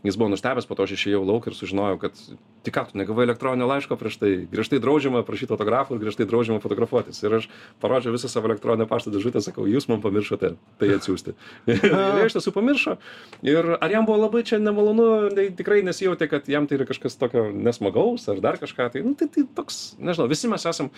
[0.07, 2.19] Jis buvo nustebęs, po to aš išėjau lauk ir sužinojau, kad
[2.67, 6.63] tik ką tu negavai elektroninio laiško prieš tai, griežtai draudžiama prašyti autografų ir griežtai draudžiama
[6.63, 7.21] fotografuotis.
[7.23, 7.47] Ir aš
[7.83, 11.35] parodžiau visą savo elektroninę pašto dėžutę, sakau, jūs man pamiršote tai atsiųsti.
[11.71, 12.97] ir jie iš tiesų pamiršo.
[13.47, 15.07] Ir ar jam buvo labai čia nemalonu,
[15.37, 18.91] tai tikrai nesijautė, kad jam tai yra kažkas tokio nesmagaus ar dar kažką.
[18.93, 20.91] Tai, nu, tai, tai toks, nežinau, visi mes esam,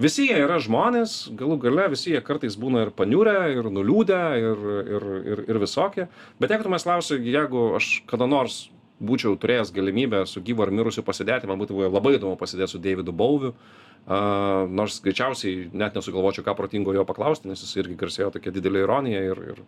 [0.00, 4.68] visi jie yra žmonės, galų gale visi jie kartais būna ir paniurę, ir nuliūdę, ir,
[4.96, 6.08] ir, ir, ir visokie.
[6.40, 8.66] Bet jeigu tu mes klausi, jeigu aš kada nors
[9.02, 12.82] būčiau turėjęs galimybę su gyvu ar mirusiu pasidėti, man būtų buvę labai įdomu pasidėti su
[12.82, 13.56] Davidu Bauviu.
[14.02, 18.82] Uh, nors greičiausiai net nesugalvočiau, ką protingo jo paklausti, nes jis irgi garsėjo tokia didelė
[18.82, 19.60] ironija ir, ir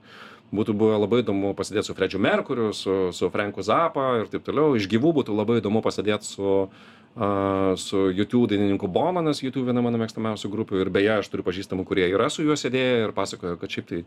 [0.54, 4.74] būtų buvę labai įdomu pasidėti su Fredžiu Merkuriu, su, su Franku Zappa ir taip toliau.
[4.74, 6.56] Iš gyvų būtų labai įdomu pasidėti su,
[7.14, 11.46] uh, su YouTube dainininku Bono, nes YouTube viena mano mėgstamiausių grupių ir beje, aš turiu
[11.46, 14.02] pažįstamų, kurie yra su juo sėdėję ir pasakojo, kad šiaip tai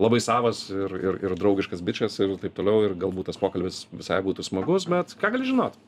[0.00, 4.20] labai savas ir, ir, ir draugiškas bičias ir taip toliau ir galbūt tas pokalbis visai
[4.26, 5.78] būtų smagus, bet ką gali žinot?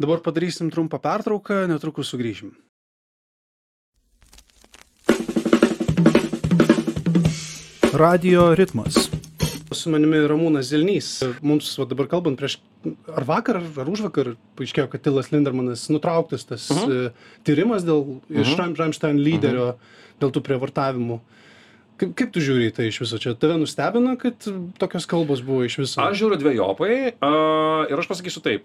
[0.00, 2.54] Dabar padarysim trumpą pertrauką, netrukus sugrįžim.
[7.92, 9.10] Radio ritmas.
[9.74, 11.08] Su manimi Ramūnas Zilnys.
[11.42, 12.58] Mums va, dabar kalbant prieš,
[13.08, 16.90] ar vakar, ar už vakar, paaiškėjo, kad Tilas Lindermanas nutrauktas tas uh Mhm.
[16.90, 17.12] -huh.
[17.44, 19.74] tyrimas dėl iš Ram- Rammstein lyderio,
[20.20, 21.20] dėl tų prievartavimų.
[21.98, 23.18] Kaip, kaip tu žiūri į tai iš viso?
[23.18, 24.34] Čia tave nustebino, kad
[24.78, 26.00] tokios kalbos buvo iš viso?
[26.00, 28.64] Aš žiūriu dviejopai uh, ir aš pasakysiu taip.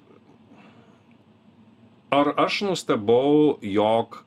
[2.11, 4.23] Ar aš nustebau, jog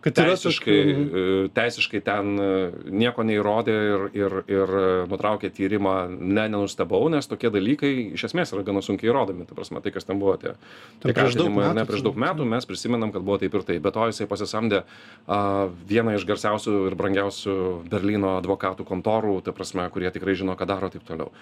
[0.00, 2.48] kad teisiškai, tokių- e, teisiškai ten e,
[2.86, 8.54] nieko neįrodė ir, ir, ir e, nutraukė tyrimą, ne, nenustebau, nes tokie dalykai iš esmės
[8.54, 9.46] yra gana sunkiai įrodomi.
[9.48, 10.54] Ta prasme, tai kas ten buvo tie,
[11.02, 13.66] tie prieš daug ar ne metų prieš daug metų, mes prisimenam, kad buvo taip ir
[13.66, 13.82] taip.
[13.82, 14.84] Be to jisai pasisamdė
[15.26, 17.56] a, vieną iš garsiausių ir brangiausių
[17.90, 21.32] Berlyno advokatų kontorų, ta prasme, kurie tikrai žino, ką daro ir taip toliau.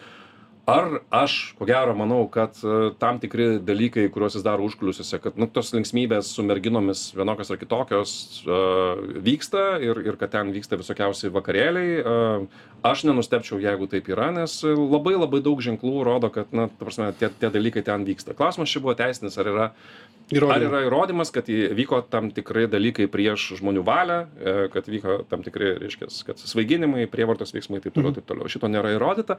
[0.67, 5.37] Ar aš, ko gero, manau, kad e, tam tikri dalykai, kuriuos jis daro užkulisiuose, kad
[5.39, 8.15] nu, tos linksmybės su merginomis vienokios ar kitokios
[8.49, 14.33] uh, vyksta ir, ir kad ten vyksta visokiausi vakarėliai, uh, aš nenustepčiau, jeigu taip yra,
[14.35, 18.35] nes labai labai daug ženklų rodo, kad, na, ta prasme, tie, tie dalykai ten vyksta.
[18.35, 19.69] Klausimas čia buvo teisinis, ar yra
[20.27, 20.67] Ar įrodymų.
[20.67, 25.77] yra įrodymas, kad vyko tam tikrai dalykai prieš žmonių valią, e, kad vyko tam tikri,
[25.79, 28.49] reiškia, kad svaiginimai, prievartos veiksmai ir taip toliau, taip toliau.
[28.51, 29.39] Šito nėra įrodyta.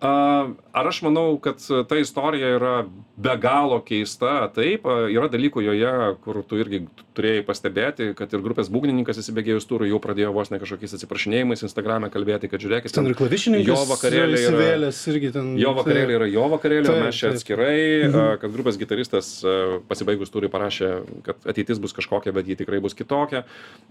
[0.00, 2.74] Ar aš manau, kad ta istorija yra
[3.18, 4.46] be galo keista?
[4.54, 5.90] Taip, yra dalykų joje,
[6.22, 6.84] kur tu irgi
[7.18, 12.08] turėjai pastebėti, kad ir grupės būgnininkas įsibėgėjus turų jau pradėjo vos ne kažkokiais atsiprašinėjimais Instagram'e
[12.14, 13.66] kalbėti, kad žiūrėkit, Ten ir klavišininkas.
[13.66, 15.52] jo vakarėliai yra- irgi ten.
[15.58, 17.76] Jo vakarėliai yra jo Taip, mes čia atskirai,
[18.08, 19.80] a, kad grupės gitaristas a,
[20.20, 20.88] pasibaigus turi parašė,
[21.24, 23.44] kad ateitis bus kažkokia, bet ji tikrai bus kitokia.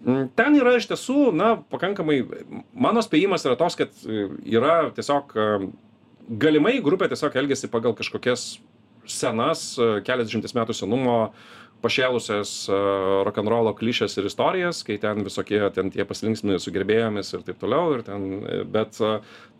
[0.06, 2.24] Mm, Ten yra iš tiesų, na, pakankamai,
[2.74, 5.48] mano spėjimas yra toks, kad e, yra tiesiog a,
[6.30, 8.60] galimai grupė tiesiog elgiasi pagal kažkokias
[9.10, 11.32] senas, e, keliasdešimties metų senumo
[11.84, 12.78] pašėlusias e,
[13.28, 17.96] rokenrolo klišes ir istorijas, kai ten visokie ten tie pasilinksminimai su gerbėjomis ir taip toliau.
[17.96, 19.12] Ir ten, e, bet e,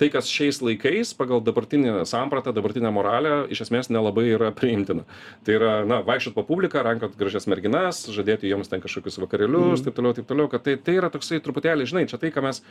[0.02, 5.06] tai, kas šiais laikais pagal dabartinį sampratą, dabartinę moralę, iš esmės nelabai yra priimtina.
[5.48, 9.86] Tai yra, na, vaikščiot po publiką, rankot gražias merginas, žadėti joms ten kažkokius vakarėlius, mm.
[9.88, 12.64] taip toliau, taip toliau, kad tai, tai yra toksai truputėlį, žinai, čia tai, ką mes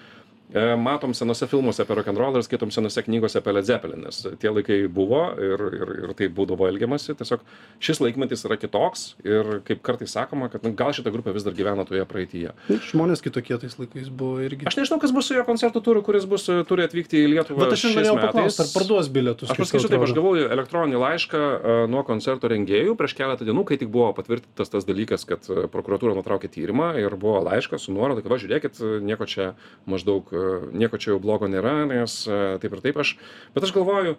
[0.79, 4.81] matom senose filmuose apie rokenrolą ir skaitom senose knygose apie Led Zeppelin, nes tie laikai
[4.93, 7.17] buvo ir, ir, ir tai būdavo elgiamasi.
[7.19, 7.45] Tiesiog
[7.83, 9.11] šis laikmetis yra kitoks.
[9.27, 12.55] Ir ir kaip kartais sakoma, kad nu, gal šita grupė vis dar gyvena toje praeityje.
[12.91, 14.67] Žmonės kitokie tais laikais buvo irgi.
[14.69, 17.65] Aš nežinau, kas bus su jo koncertų turu, kuris bus, e, turi atvykti į Lietuvą.
[17.65, 19.53] Bet aš norėjau paklausti, ar parduos bilietus.
[19.53, 23.79] Aš pasakysiu taip, aš gavau elektroninį laišką uh, nuo koncerto rengėjų prieš keletą dienų, kai
[23.81, 28.33] tik buvo patvirtintas tas dalykas, kad prokuratūra nutraukė tyrimą ir buvo laiškas su nuoroda, kad
[28.33, 29.53] va žiūrėkit, nieko čia
[29.89, 30.31] maždaug,
[30.73, 33.15] nieko čia jau blogo nėra, nes uh, taip ir taip aš.
[33.55, 34.17] Bet aš galvoju,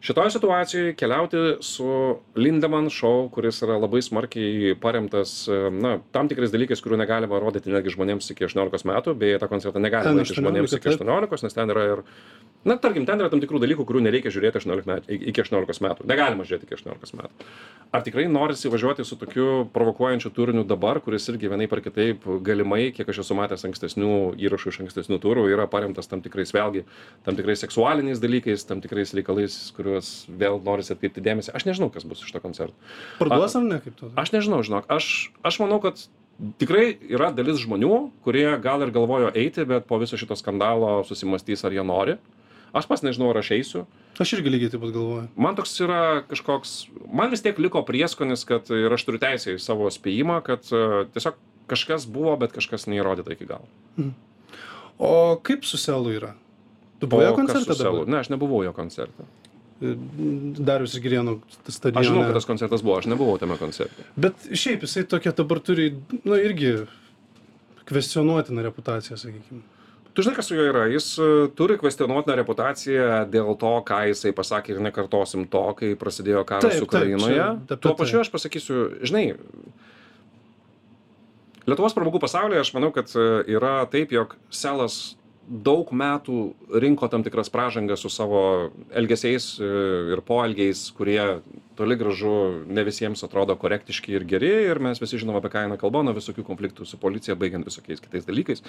[0.00, 6.82] šitoj situacijoj keliauti su lindeman šou kuris yra labai smarkiai paremtas na tam tikrais dalykais
[6.84, 10.92] kurių negalima rodyti netgi žmonėms iki aštuoniolikos metų beje tą koncertą negalima rodyti žmonėms iki
[10.94, 12.04] aštuoniolikos nes ten yra ir
[12.64, 16.06] na tarkim ten yra tam tikrų dalykų kurių nereikia žiūrėti aštuoniolikmet iki aštuoniolikos metų.
[16.10, 17.46] Negalima žiūrėti iki aštuoniolikos metų.
[17.94, 22.90] Ar tikrai norisi važiuoti su tokiu provokuojančiu turiniu dabar kuris irgi vienaip ar kitaip galimai
[22.96, 24.10] kiek aš esu matęs ankstesnių
[24.48, 26.84] įrašų iš ankstesnių turų yra paremtas tam tikrais vėlgi
[27.24, 31.52] tam tikrais seksualiniais dalykais tam tikrais reikalais kurių kuriuos vėl norisi atkreipti dėmesį.
[31.56, 32.76] Aš nežinau, kas bus iš to koncerto.
[33.18, 34.12] Parduos ar ne kaip to?
[34.20, 34.88] Aš nežinau, žinok.
[34.92, 36.00] Aš, aš manau, kad
[36.60, 41.64] tikrai yra dalis žmonių, kurie gal ir galvojo eiti, bet po viso šito skandalo susimastys,
[41.64, 42.18] ar jie nori.
[42.76, 43.86] Aš pas nežinau, ar aš eisiu.
[44.20, 45.28] Aš irgi lygiai taip pat galvoju.
[45.40, 46.74] Man toks yra kažkoks,
[47.08, 51.06] man vis tiek liko prieskonis, kad ir aš turiu teisę į savo spėjimą, kad uh,
[51.14, 51.38] tiesiog
[51.70, 53.64] kažkas buvo, bet kažkas neįrodyta iki galo.
[53.96, 54.12] Mhm.
[54.98, 56.34] O kaip su Selu yra?
[56.98, 57.90] Tu buvai jo koncerte?
[58.10, 59.26] Ne, aš nebuvau jo koncerte.
[59.78, 61.36] Darius ir Girėnų
[61.70, 62.02] stadione.
[62.02, 64.06] Aš žinau, kad tas koncertas buvo, aš nebuvau tame koncerte.
[64.18, 66.72] Bet šiaip jisai tokia dabar turi, na, nu, irgi
[67.88, 69.62] kvestionuotiną reputaciją, sakykime.
[70.16, 70.88] Tu žinai, kas su juo yra?
[70.90, 76.42] Jis e, turi kvestionuotiną reputaciją dėl to, ką jisai pasakė ir nekartosim to, kai prasidėjo
[76.48, 77.36] karas taip, Ukrainoje.
[77.38, 79.28] Taip, čia, Tuo pačiu aš pasakysiu, žinai,
[81.68, 85.17] Lietuvos pramogų pasaulyje aš manau, kad e, yra taip, jog selas
[85.48, 86.38] daug metų
[86.82, 88.40] rinko tam tikras pražangas su savo
[88.92, 89.68] elgesiais e,
[90.14, 91.40] ir poelgiais kurie
[91.78, 92.32] toli gražu
[92.66, 96.14] ne visiems atrodo korektiški ir geri ir mes visi žinom apie ką eina kalba nuo
[96.16, 98.64] visokių konfliktų su policija baigiant visokiais kitais dalykais.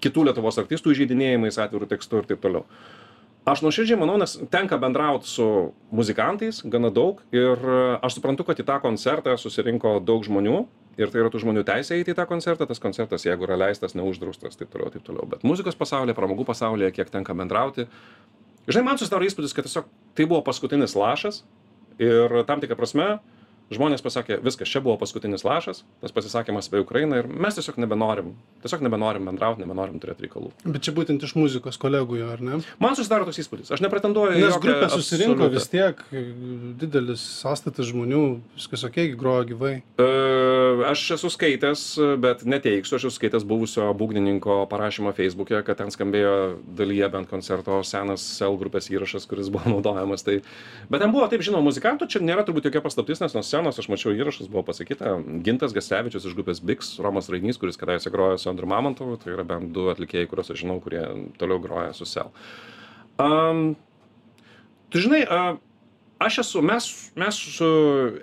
[0.00, 2.64] Kitų lietuvos artistų įžeidinėjimais atviru tekstu ir taip toliau.
[3.46, 5.44] Aš nuoširdžiai manau nes tenka bendraut su
[5.94, 7.60] muzikantais gana daug ir
[8.02, 10.64] aš suprantu kad į tą koncertą susirinko daug žmonių
[10.96, 13.96] ir tai yra tų žmonių teisė eiti į tą koncertą tas koncertas jeigu yra leistas
[13.98, 15.26] neuždraustas taip toliau taip toliau.
[15.28, 17.86] Bet muzikos pasaulyje pramogų pasaulyje kiek tenka bendrauti.
[18.66, 21.42] Žinai man susidaro įspūdis kad tiesiog tai buvo paskutinis lašas
[22.02, 23.16] ir tam tikra prasme
[23.72, 28.34] žmonės pasakė viskas čia buvo paskutinis lašas tas pasisakymas apie ukrainą ir mes tiesiog nebenorim
[28.62, 30.52] tiesiog nebenorim bendraut nebenorim turėt reikalų.
[30.64, 32.60] Bet čia būtent iš muzikos kolegų jo ar ne?
[32.82, 33.72] Man susidaro toks įspūdis.
[33.74, 36.02] Aš nepretenduoju nes grupė susirinko vis tiek
[36.80, 38.22] didelis sąstatas žmonių
[38.56, 39.74] viskas okei grojo gyvai.
[39.98, 40.08] E,
[40.90, 41.84] aš esu skaitęs
[42.22, 46.36] bet neteigsiu aš esu skaitęs buvusio būgnininko parašymą feisbuke kad ten skambėjo
[46.78, 50.40] dalyje bent koncerto senas sel grupės įrašas kuris buvo naudojamas tai
[50.90, 53.88] bet ten buvo taip žinoma muzikantų čia nėra turbūt jokia paslaptis nes nuo scenos aš
[53.88, 58.50] mačiau įrašus buvo pasakyta gintas gascevičius iš grupės biks romas rainys kuris kadaise grojo su
[58.50, 61.04] andrium mamontovu tai yra bent du atlikėjai kuriuos aš žinau kurie
[61.40, 62.32] toliau groja su sel.
[63.16, 63.76] Um,
[64.92, 65.56] tu žinai uh,
[66.20, 67.70] aš esu mes mes su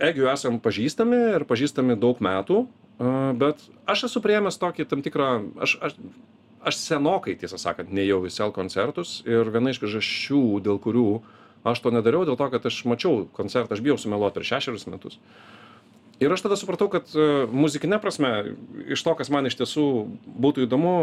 [0.05, 5.33] egiu esam pažįstami ir pažįstami daug metų uh, bet aš esu priėmęs tokį tam tikrą
[5.65, 5.97] aš aš
[6.63, 11.07] aš senokai tiesą sakant nėjau į sel koncertus ir viena iš priežasčių dėl kurių
[11.63, 15.19] aš to nedariau dėl to kad aš mačiau koncertą aš bijau sumeluot prieš šešerius metus.
[16.21, 18.29] Ir aš tada supratau kad e, muzikine prasme
[18.93, 19.85] iš to kas man iš tiesų
[20.45, 20.93] būtų įdomu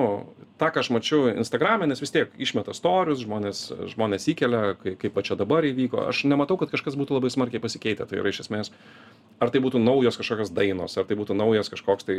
[0.60, 5.18] tą ką aš mačiau instagrame nes vis tiek išmeta storius žmonės žmonės įkelia kai kaip
[5.18, 6.06] va čia dabar įvyko.
[6.12, 8.06] Aš nematau kad kažkas būtų labai smarkiai pasikeitę.
[8.06, 8.72] Tai yra iš esmės
[9.40, 12.16] ar tai būtų naujos kažkokios dainos ar tai būtų naujas kažkoks tai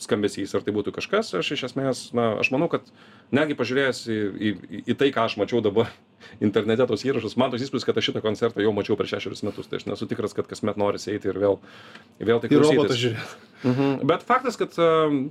[0.00, 2.86] skambesys ar tai būtų kažkas aš iš esmės na aš manau kad
[3.34, 5.90] netgi pažiūrėjęs į į į tai ką aš mačiau dabar
[6.46, 9.70] internete tuos įrašus man toks įspūdis kad aš šitą koncertą jau mačiau prieš šešerius metus
[9.70, 11.58] tai aš nesu tikras kad kasmet norisi eiti ir vėl
[12.22, 13.26] vėl tai klausytis
[13.66, 14.06] mhm.
[14.06, 15.24] bet faktas kad um,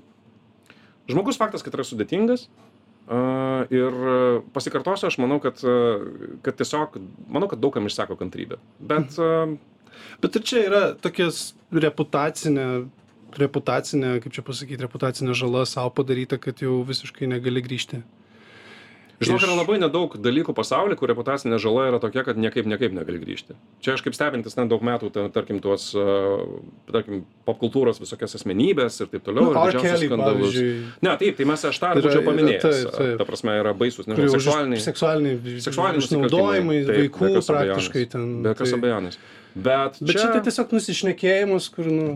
[1.09, 2.49] žmogus faktas kad yra sudėtingas
[3.09, 3.95] Uh, ir
[4.53, 6.03] pasikartosiu, aš manau, kad, uh,
[6.45, 8.59] kad tiesiog, manau, kad daugam išsako kantrybę.
[8.77, 9.55] Bet uh,
[10.21, 12.67] Bet ir čia yra tokias reputacinė,
[13.39, 18.01] reputacinė, kaip čia pasakyti, reputacinė žala savo padaryta, kad jau visiškai negali grįžti.
[19.19, 23.19] Iš- yra labai nedaug dalykų pasaulyje, kur reputacinė žala yra tokia, kad niekaip, niekaip negali
[23.19, 23.51] grįžti.
[23.83, 25.89] Čia aš kaip stebintis ten daug metų, ta, tarkim, tuos,
[26.87, 29.49] tarkim, popkultūros visokias asmenybės ir taip toliau.
[29.51, 30.39] Nu, ir Kelly, skandalus.
[30.39, 30.69] pavyzdžiui.
[31.03, 32.63] Ne, taip, tai mes aš tą būčiau paminėjęs.
[32.63, 33.17] taip, taip.
[33.19, 34.79] Ta prasme, yra baisus, nežinau, seksualiniai.
[34.87, 36.79] seksualiniai, seksualiniai išnaudojimai.
[36.87, 38.11] Taip, vaikų praktiškai abejonės.
[38.15, 38.41] ten.
[38.47, 39.19] Be jokios tai- abejonės.
[39.55, 42.09] Bet, Bet čia tai tiesiog nusišnekėjimas, kur, nu,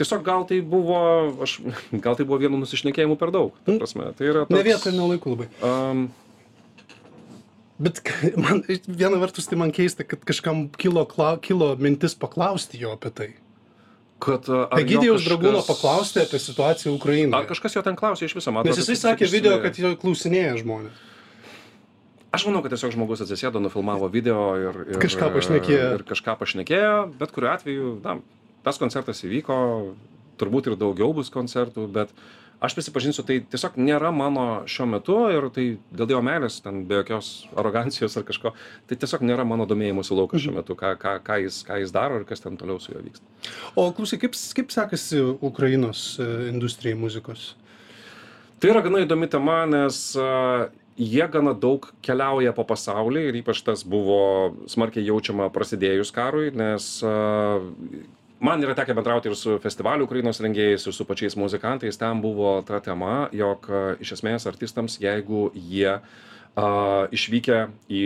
[0.00, 1.00] tiesiog gal tai buvo,
[1.44, 1.58] aš,
[2.04, 3.52] gal tai buvo vienu nusišnekėjimu per daug.
[3.66, 3.78] Ta Mm.
[3.82, 5.48] prasme, tai yra ne toks, vietoj, ne laiku labai.
[5.62, 6.08] Um,
[7.78, 8.00] Bet
[8.44, 13.10] man viena vertus tai man keista, kad kažkam kilo, kla, kilo mintis paklausti jo apie
[13.14, 13.28] tai.
[14.18, 17.46] kad, ar jo Egidijaus Dragūno kažkas- paklausti apie situaciją Ar Ukrainoje.
[17.52, 19.92] kažkas jo ten klausė iš viso, man Nes atrodo, jisai kad sakė video, kad jo
[19.94, 20.96] klausinėja žmonės.
[22.28, 25.86] Aš manau, kad tiesiog žmogus atsisėdo, nufilmavo video ir, ir Kažką pašnekėjo.
[25.96, 28.18] Ir kažką pašnekėjo, bet kuriuo atveju, na,
[28.66, 29.56] tas koncertas įvyko,
[30.40, 32.12] turbūt ir daugiau bus koncertų, bet
[32.60, 36.98] aš prisipažinsiu, tai tiesiog nėra mano šiuo metu ir tai dėl Dievo meilės, ten be
[37.00, 38.52] jokios arogancijos ar kažko,
[38.90, 42.18] tai tiesiog nėra mano domėjimosi laukas šiuo metu, ką, ką, ką, jis, ką jis daro
[42.20, 43.24] ir kas ten toliau su juo vyksta.
[43.78, 47.54] O klausai, kaip, kaip sekasi Ukrainos e, industrijai muzikos?
[48.58, 50.02] Tai yra gana įdomi tema, nes
[50.98, 56.88] jie gana daug keliauja po pasaulį ir ypač tas buvo smarkiai jaučiama prasidėjus karui, nes
[57.06, 57.60] a,
[58.42, 61.98] man yra tekę bendrauti ir su festivalių Ukrainos rengėjais, ir su pačiais muzikantais.
[62.00, 66.02] Ten buvo ta tema, jog a, iš esmės artistams, jeigu jie a,
[67.14, 68.04] išvykę į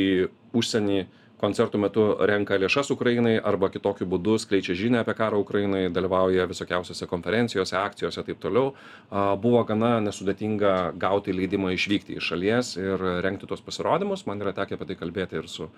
[0.53, 1.03] užsienį
[1.43, 7.09] koncertų metu renka lėšas Ukrainai arba kitokiu būdu skleidžia žinią apie karą Ukrainai, dalyvauja visokiausiose
[7.11, 8.73] konferencijose, akcijose taip toliau,
[9.11, 14.25] a, buvo gana nesudėtinga gauti leidimą išvykti iš šalies ir rengti tos pasirodymus.
[14.31, 15.69] Man yra tekę apie tai kalbėti ir su,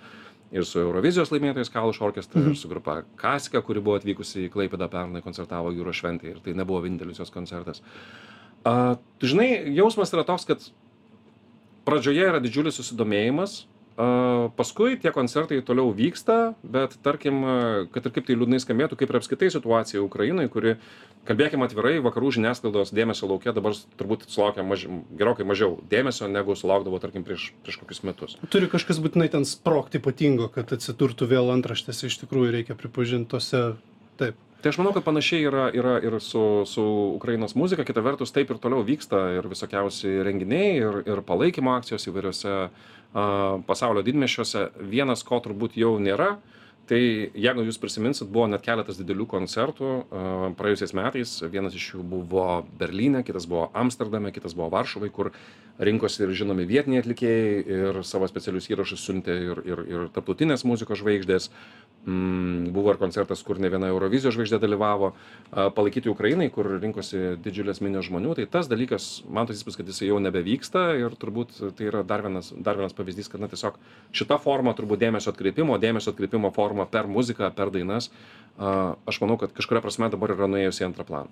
[0.53, 4.90] ir su Eurovizijos laimėtojais Kaluš orkestra, ir su grupa Kasika, kuri buvo atvykusi į Klaipėdą
[4.92, 7.81] pernai, koncertavo jūros šventėje ir tai nebuvo vienintelis jos koncertas.
[8.64, 10.72] A, tu žinai, jausmas yra toks, kad
[11.85, 13.64] pradžioje yra didžiulis susidomėjimas,
[13.97, 14.07] a,
[14.57, 17.43] paskui tie koncertai toliau vyksta, bet tarkim,
[17.95, 20.77] kad ir kaip tai liūdnai skambėtų, kaip ir apskaitai situacija Ukrainoje, kuri,
[21.29, 24.87] kalbėkime atvirai, vakarų žiniasklaidos dėmesio laukia dabar turbūt sulaukia maž,
[25.19, 28.39] gerokai mažiau dėmesio, negu sulaukdavo, tarkim, prieš, prieš kokius metus.
[28.53, 33.65] Turi kažkas būtinai ten sprokti ypatingo, kad atsidurtų vėl antraštėse, iš tikrųjų reikia pripažinti tose.
[34.21, 34.39] Taip.
[34.64, 36.83] Tai aš manau, kad panašiai yra, yra ir su, su
[37.18, 42.09] Ukrainos muzika, kita vertus taip ir toliau vyksta ir visokiausi renginiai, ir, ir palaikymo akcijos
[42.09, 42.70] įvairiose a,
[43.68, 44.62] pasaulio didmešiuose.
[44.88, 46.38] Vienas, ko turbūt jau nėra,
[46.88, 47.01] tai
[47.33, 49.90] jeigu jūs prisiminsit, buvo net keletas didelių koncertų
[50.59, 51.37] praėjusiais metais.
[51.53, 52.47] Vienas iš jų buvo
[52.81, 55.33] Berlyne, kitas buvo Amsterdame, kitas buvo Varšuvai, kur
[55.79, 61.01] rinkosi ir žinomi vietiniai atlikėjai ir savo specialius įrašus siuntė ir, ir, ir tarptautinės muzikos
[61.03, 61.51] žvaigždės.
[62.05, 65.14] Mm, buvo ir koncertas, kur ne viena Eurovizijos žvaigždė dalyvavo,
[65.51, 68.35] palaikyti Ukrainai, kur rinkosi didžiulės minios žmonių.
[68.37, 72.20] Tai tas dalykas, man tas įspūdis, kad jisai jau nebevyksta ir turbūt tai yra dar
[72.27, 73.79] vienas, dar vienas pavyzdys, kad na, tiesiog
[74.12, 78.11] šita forma, turbūt dėmesio atkreipimo, dėmesio atkreipimo forma per muziką, per dainas,
[78.59, 81.31] aš manau, kad kažkuria prasme dabar yra nuėjusi į antrą planą.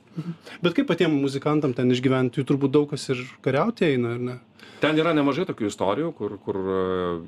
[0.65, 4.39] Bet kaip patiems muzikantam ten išgyventi, jų turbūt daug kas ir kariauti eina, ar ne?
[4.83, 6.59] Ten yra nemažai tokių istorijų, kur, kur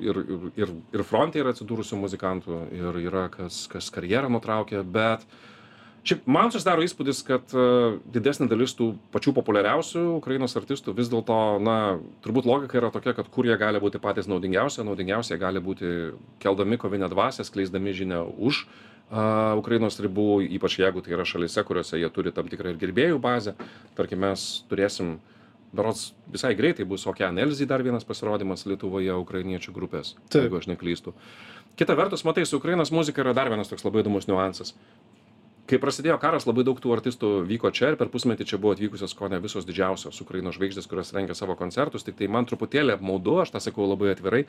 [0.03, 0.19] ir,
[0.59, 5.23] ir, ir, fronte yra atsidūrusių muzikantų, ir yra kas, kas karjerą nutraukė, bet
[6.05, 7.65] šiaip man susidaro įspūdis, kad e,
[8.13, 11.77] didesnė dalis tų pačių populiariausių Ukrainos artistų vis dėlto, na,
[12.25, 15.93] turbūt logika yra tokia, kad kur jie gali būti patys naudingiausi, naudingiausi jie gali būti
[16.43, 22.01] keldami kovinę dvasę, skleisdami žinią už a, Ukrainos ribų, ypač jeigu tai yra šalise, kuriuose
[22.01, 23.55] jie turi tam tikrą ir gerbėjų bazę.
[23.97, 25.17] Tarkim, mes turėsim
[25.75, 31.15] berods visai greitai bus Okean Elzy dar vienas pasirodymas Lietuvoje ukrainiečių grupės, jeigu aš neklystu.
[31.75, 34.71] Kita vertus, matai, su Ukrainos muzika yra dar vienas toks labai įdomus niuansas.
[35.65, 39.15] Kai prasidėjo karas, labai daug tų artistų vyko čia ir per pusmetį čia buvo atvykusios
[39.17, 42.05] ko ne visos didžiausios Ukrainos žvaigždės, kurios rengia savo koncertus.
[42.05, 44.43] Tik tai man truputėlį apmaudu, aš tą sakau labai atvirai,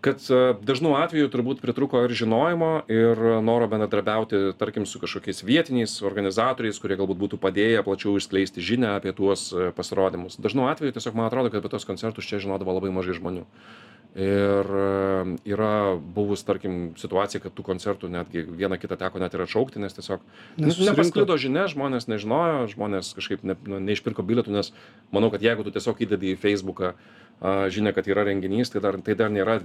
[0.00, 5.98] kad e, dažnu atveju turbūt pritruko ir žinojimo, ir noro bendradarbiauti, tarkim, su kažkokiais vietiniais
[6.08, 10.40] organizatoriais, kurie galbūt būtų padėję plačiau išskleisti žinią apie tuos e, pasirodymus.
[10.40, 13.44] Dažnu atveju tiesiog man atrodo, kad apie tos koncertus čia žinodavo labai mažai žmonių.
[14.18, 19.44] Ir e, yra buvus, tarkim, situacija, kad tų koncertų netgi vieną kitą teko net ir
[19.44, 20.24] atšaukti, nes tiesiog
[20.58, 20.88] Nesusirinko.
[20.88, 24.72] nepasklido žinia, žmonės nežinojo, žmonės kažkaip ne, nu, neišpirko bilietų, nes
[25.14, 28.98] manau, kad jeigu tu tiesiog įdedi į Facebooką a, žinią, kad yra renginys, tai dar,
[28.98, 29.60] tai dar nėra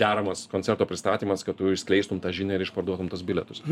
[0.00, 3.62] deramas koncerto pristatymas, kad tu išskleistum tą žinią ir išparduotum tas bilietus.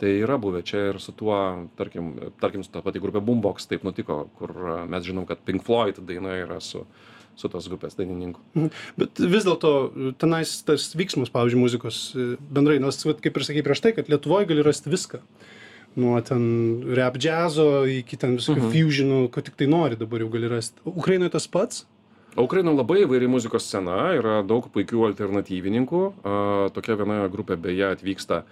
[0.00, 1.36] Tai yra buvę čia ir su tuo,
[1.76, 5.68] tarkim, tarkim su ta pati grupė Boombox taip nutiko, kur a, mes žinom, kad Pink
[5.68, 6.86] Floyd daina yra su,
[7.36, 8.40] su tos grupės dainininku.
[8.56, 8.70] Mhm.
[8.96, 9.72] Bet vis dėlto
[10.18, 14.48] tenais tas vyksmas, pavyzdžiui, muzikos e, bendrai, vat, kaip ir sakai prieš tai, kad Lietuvoje
[14.48, 15.20] gali rasti viską.
[15.96, 18.72] Nuo ten rap džiazo iki ten visokių Mhm.
[18.72, 20.76] fusionų, ko tik tai nori dabar jau gali rasti.
[20.84, 21.86] Ukrainoje tas pats?
[22.36, 26.00] O Ukrainoje labai įvairi muzikos scena, yra daug puikių alternatyvininkų.
[26.76, 28.42] Tokia viena grupė beje atvyksta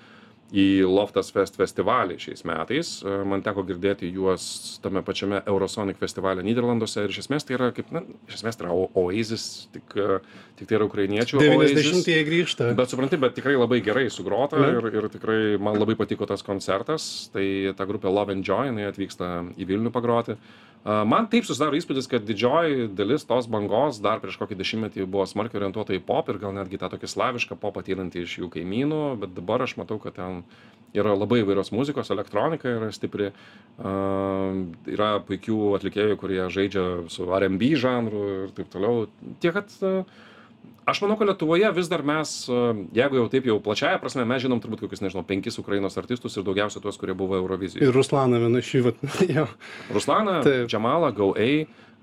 [0.52, 2.90] į Loftas Fest festivalį šiais metais.
[3.06, 7.70] A, Man teko girdėti juos tame pačiame Eurosonic festivalė Niderlanduose ir iš esmės tai yra
[7.74, 10.20] kaip, na, iš esmės tai yra Oasis, tik, a,
[10.58, 11.40] tik tai yra ukrainiečių.
[11.40, 11.78] Oasis.
[11.80, 12.74] 90-ieji grįžta.
[12.76, 14.76] Bet supranti, bet tikrai labai gerai sugrota Mhm.
[14.76, 17.30] ir, ir tikrai man labai patiko tas koncertas.
[17.32, 20.36] Tai ta grupė Love and Joy, jinai atvyksta į Vilnių pagroti.
[20.36, 25.24] A, Man taip susidaro įspūdis, kad didžioji dalis tos bangos dar prieš kokį dešimtmetį buvo
[25.24, 28.98] smarkiai orientuota į pop ir gal netgi tą tokį slavišką popą ateinantį iš jų kaimynų,
[29.22, 30.42] bet dabar aš matau, kad ten
[30.92, 33.30] yra labai įvairios muzikos, elektronika yra stipri,
[33.80, 33.94] a,
[34.92, 39.06] yra puikių atlikėjų, kurie žaidžia su RB žanru ir taip toliau.
[39.40, 39.72] Tiek, kad
[40.84, 44.42] Aš manau, kad Lietuvoje vis dar mes, a, jeigu jau taip jau plačiaja prasme, mes
[44.44, 47.88] žinom turbūt kokius, nežinau, penkis Ukrainos artistus ir daugiausia tuos, kurie buvo Eurovizijoje.
[47.88, 49.00] Ir Ruslaną vienu iš jų, vat,
[49.38, 49.46] jo.
[49.96, 50.42] Ruslaną.
[50.68, 51.48] Džamalą, GoA,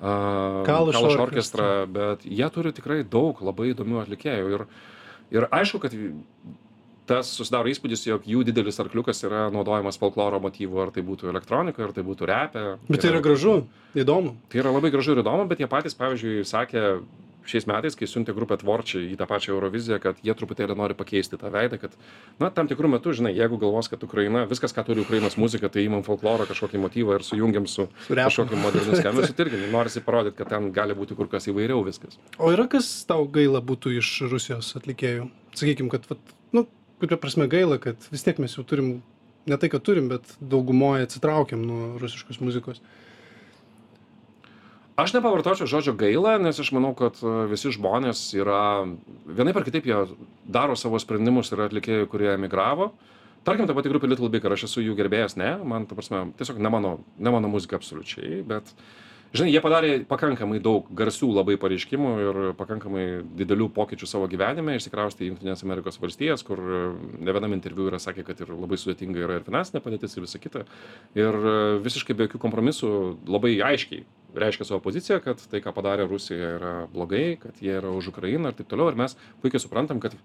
[0.01, 1.67] Kalaš Kalaš orkestrą.
[1.93, 4.49] bet jie turi tikrai daug labai įdomių atlikėjų.
[4.55, 4.65] Ir,
[5.37, 5.93] ir aišku, kad
[7.11, 11.83] tas susidaro įspūdis, jog jų didelis arkliukas yra naudojamas folkloro motyvų, ar tai būtų elektronika,
[11.85, 12.63] ar tai būtų repė.
[12.87, 13.59] Bet tai yra gražu,
[13.93, 14.35] įdomu.
[14.49, 16.85] Tai yra labai gražu ir įdomu, bet jie patys, pavyzdžiui, sakė
[17.47, 21.39] šiais metais, kai siuntė grupę Tvorčiai į tą pačią Euroviziją, kad jie truputėlį nori pakeisti
[21.41, 21.95] tą veidą, kad,
[22.41, 25.85] na, tam tikrų metų, žinai, jeigu galvos, kad Ukraina, viskas, ką turi Ukrainos muzika, tai
[25.87, 30.37] įmam folkloro kažkokį motyvą ir sujungiam su, Su kažkokiu moderniu skambesiu, tai irgi norisi parodyti,
[30.41, 32.19] kad ten gali būti kur kas įvairiau viskas.
[32.37, 35.29] O yra kas tau gaila būtų iš Rusijos atlikėjų?
[35.57, 36.65] Sakykim, kad, vat, nu,
[37.01, 38.99] kuria prasme gaila, kad vis tiek mes jau turim,
[39.49, 42.83] ne tai, kad turim, bet daugumoje atsitraukiam nuo rusiškos muzikos.
[45.01, 48.85] Aš nepavartočiau žodžio gaila, nes aš manau, kad e, visi žmonės yra,
[49.25, 49.97] vienaip ar kitaip jie
[50.45, 52.91] daro savo sprendimus, yra atlikėjai, kurie emigravo.
[53.47, 56.27] Tarkim, ta pati grupė Little Big, ar aš esu jų gerbėjas, ne, man, ta prasme,
[56.37, 58.69] tiesiog ne mano, ne mano muzika absoliučiai, bet,
[59.35, 63.05] žinai, jie padarė pakankamai daug garsių labai pareiškimų ir pakankamai
[63.39, 68.25] didelių pokyčių savo gyvenime, išsikraustė į Junktinės Amerikos valstijas, kur ne vienam interviu yra sakė,
[68.27, 70.65] kad ir labai sudėtinga yra ir finansinė padėtis ir visa kita.
[71.19, 71.37] Ir
[71.85, 72.91] visiškai be jokių kompromisų
[73.31, 74.05] labai aiškiai
[74.35, 78.51] reiškia savo poziciją, kad tai, ką padarė Rusija, yra blogai, kad jie yra už Ukrainą
[78.51, 78.91] ir taip toliau.
[78.91, 80.15] Ir mes puikiai suprantam, kad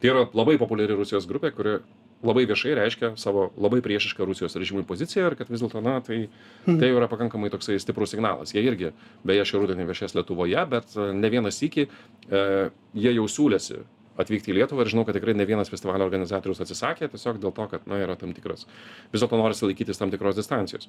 [0.00, 1.78] tai yra labai populiari Rusijos grupė, kuri
[2.24, 6.28] labai viešai reiškia savo labai priešišką Rusijos režimui poziciją ir kad vis dėlto, na, tai,
[6.66, 8.54] tai jau yra pakankamai toksai stiprus signalas.
[8.56, 8.94] Jie irgi,
[9.26, 11.90] beje, šį rudenį viešės Lietuvoje, bet e, ne vienas iki e,
[12.96, 13.82] jie jau siūlėsi
[14.20, 17.66] atvykti į Lietuvą ir žinau, kad tikrai ne vienas festivalio organizatorius atsisakė tiesiog dėl to,
[17.72, 18.68] kad, na, yra tam tikras,
[19.12, 20.86] vis dėlto norisi laikytis tam tikros distancijos.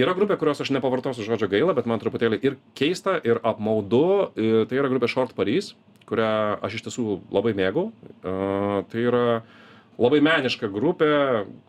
[0.00, 4.30] Yra grupė, kurios aš nepavartosiu žodžio gaila, bet man truputėlį ir keista, ir apmaudu.
[4.70, 5.74] Tai yra grupė Short Paris,
[6.12, 6.30] kurią
[6.62, 7.88] aš iš tiesų labai mėgau.
[8.22, 9.26] Tai yra
[10.00, 11.10] labai meniška grupė,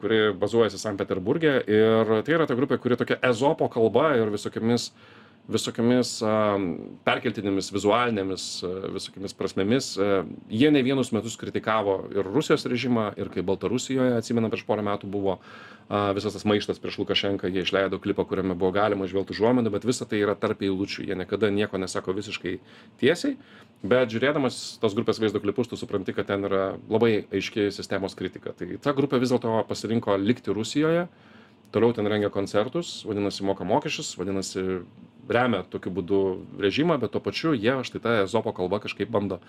[0.03, 4.43] kuri bazuojasi Sankt Peterburgė ir tai yra ta grupė, kuri tokia ezopo kalba ir visokiamis
[4.53, 4.91] visokiamis
[5.49, 6.67] am,
[7.03, 9.91] perkeltinėmis vizualinėmis a, visokiamis prasmėmis.
[10.49, 15.11] Jie ne vienus metus kritikavo ir Rusijos režimą, ir kai Baltarusijoje, atsimena, prieš porą metų
[15.11, 15.39] buvo
[16.15, 20.07] visas tas maištas prieš Lukašenką, jie išleido klipą, kuriame buvo galima žvelgti užuomenų, bet visa
[20.09, 22.55] tai yra tarp eilučių, jie niekada nieko nesako visiškai
[23.01, 23.35] tiesiai,
[23.83, 28.55] bet žiūrėdamas tos grupės vaizdo klipus, tu supranti, kad ten yra labai aiški sistemos kritika.
[28.55, 31.07] Tai ta grupė vis dėlto pasirinko likti Rusijoje,
[31.73, 34.83] toliau ten rengia koncertus, vadinasi, moka mokesčius, vadinasi,
[35.29, 36.19] remia tokiu būdu
[36.61, 39.39] režimą, bet tuo pačiu jie štai tą ezopo kalbą kažkaip bando,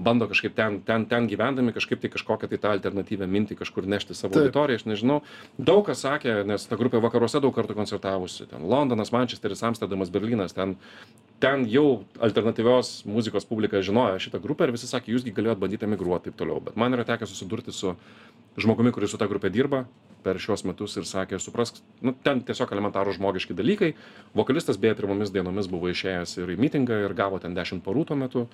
[0.00, 4.16] bando kažkaip ten, ten, ten gyvendami kažkaip tai kažkokią tai tą alternatyvę mintį kažkur nešti
[4.16, 4.48] savo Taip.
[4.48, 5.20] auditoriją, aš nežinau.
[5.58, 10.56] Daug kas sakė, nes ta grupė vakaruose daug kartų koncertavusi, ten Londonas, Mančesteris, Amsterdamas, Berlynas,
[10.56, 10.78] ten,
[11.42, 16.30] ten jau alternatyvios muzikos publika žinojo šitą grupę ir visi sakė, jūsgi galėjot bandyti emigruoti
[16.30, 16.64] taip toliau.
[16.64, 17.94] Bet man yra tekę susidurti su
[18.58, 19.84] žmogumi, kuris su ta grupė dirba
[20.20, 23.94] per šios metus ir sakė, suprask, nu, ten tiesiog elementarų žmogiški dalykai.
[24.36, 28.18] Vokalistas beje pirmomis dienomis buvo išėjęs ir į mitingą ir gavo ten 10 parų tuo
[28.20, 28.44] metu,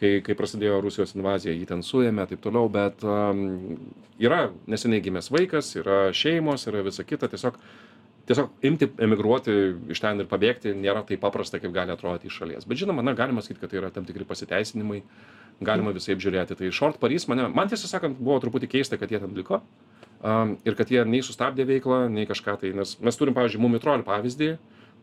[0.00, 3.78] kai, kai prasidėjo Rusijos invazija, jį ten suėmė taip toliau, bet um,
[4.20, 7.56] yra neseniai gimęs vaikas, yra šeimos, yra visa kita, tiesiog
[8.28, 9.54] tiesiog imti emigruoti
[9.92, 12.68] iš ten ir pabėgti nėra taip paprasta, kaip gali atrodyti iš šalies.
[12.68, 15.02] Bet žinoma, na, galima sakyti, kad tai yra tam tikri pasiteisinimai,
[15.64, 16.56] galima visai apžiūrėti.
[16.58, 19.60] Tai Short Paris mane, man tiesą sakant, buvo truputį keista, kad jie ten liko.
[20.24, 24.06] Um, ir kad jie nei sustabdė veiklą, nei kažką tai, nes mes turim, pavyzdžiui, Mumitrol
[24.06, 24.54] pavyzdį,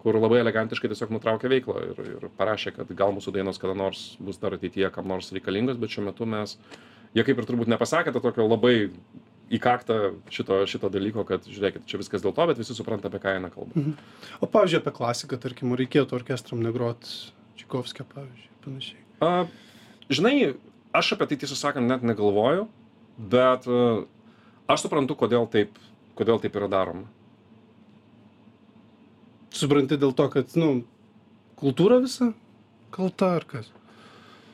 [0.01, 4.15] kur labai elegantiškai tiesiog nutraukė veiklą ir, ir parašė, kad gal mūsų dainos kada nors
[4.17, 6.55] bus dar ateityje kam nors reikalingos, bet šiuo metu mes,
[7.13, 8.89] jie kaip ir turbūt nepasakė to tokio labai
[9.51, 9.97] įkaktą
[10.31, 13.51] šito, šito dalyko, kad žiūrėkit, čia viskas dėl to, bet visi supranta, apie ką eina
[13.53, 13.85] kalba.
[14.39, 17.07] O pavyzdžiui, apie klasiką, tarkim, ar reikėtų orkestram negrot
[17.59, 19.01] Čikovskio, pavyzdžiui, panašiai.
[19.21, 19.31] A,
[20.11, 20.35] žinai,
[20.97, 22.67] aš apie tai tiesą sakant net negalvoju,
[23.31, 23.81] bet a,
[24.71, 25.75] aš suprantu, kodėl taip,
[26.19, 27.09] kodėl taip yra daroma.
[29.51, 30.85] Supranti dėl to, kad, nu,
[31.59, 32.31] kultūra visa
[32.91, 33.69] kalta ar kas?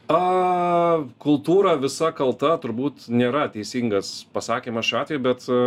[0.07, 5.57] A, kultūra visa kalta turbūt nėra teisingas pasakymas šiuo atveju, bet, a,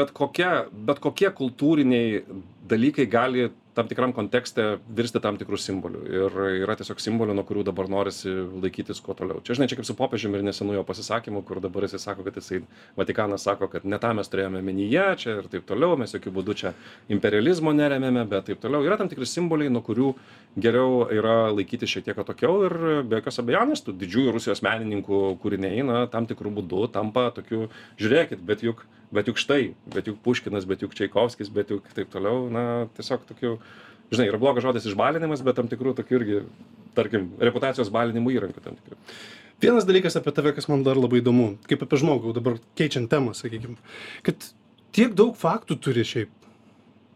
[0.00, 0.50] bet, kokie,
[0.88, 2.20] bet kokie kultūriniai
[2.68, 3.46] dalykai gali
[3.76, 6.02] tam tikram kontekste virsti tam tikrų simbolių.
[6.08, 9.42] Ir yra tiesiog simbolių, nuo kurių dabar norisi laikytis kuo toliau.
[9.44, 12.38] Čia, žinai, čia kaip su popiežiumi ir nesenu jo pasisakymu, kur dabar jisai sako, kad
[12.40, 12.62] jisai,
[12.96, 16.56] Vatikanas sako, kad ne tą mes turėjome menyje, čia ir taip toliau, mes jokių būdų
[16.62, 16.72] čia
[17.12, 18.80] imperializmo neremėme, bet taip toliau.
[18.86, 20.14] Yra tam tikri simboliai, nuo kurių
[20.56, 25.84] geriau yra laikyti šiek tiek atokiau ir be jokios abejonės tų didžiųjų Rusijos menininkų kūriniai,
[25.84, 27.66] na, tam tikrų būdų tampa tokiu,
[28.00, 32.10] žiūrėkit, bet juk bet juk štai bet juk puškinas bet juk čaikovskis bet juk taip
[32.12, 32.64] toliau na
[32.98, 33.52] tiesiog tokių
[34.12, 36.44] žinai yra blogas žodis išbalinimas bet tam tikrų tokių irgi
[36.96, 39.00] tarkim reputacijos balinimo įrankių tam tikrų
[39.56, 43.32] Vienas dalykas apie tave, kas man dar labai įdomu, kaip apie žmogų, dabar keičiant temą,
[43.32, 43.78] sakykime,
[44.26, 44.50] kad
[44.92, 46.32] tiek daug faktų turi šiaip.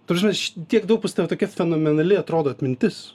[0.09, 0.33] Turime,
[0.73, 3.11] tiek daug pas tave tokia fenomenali atrodo atmintis.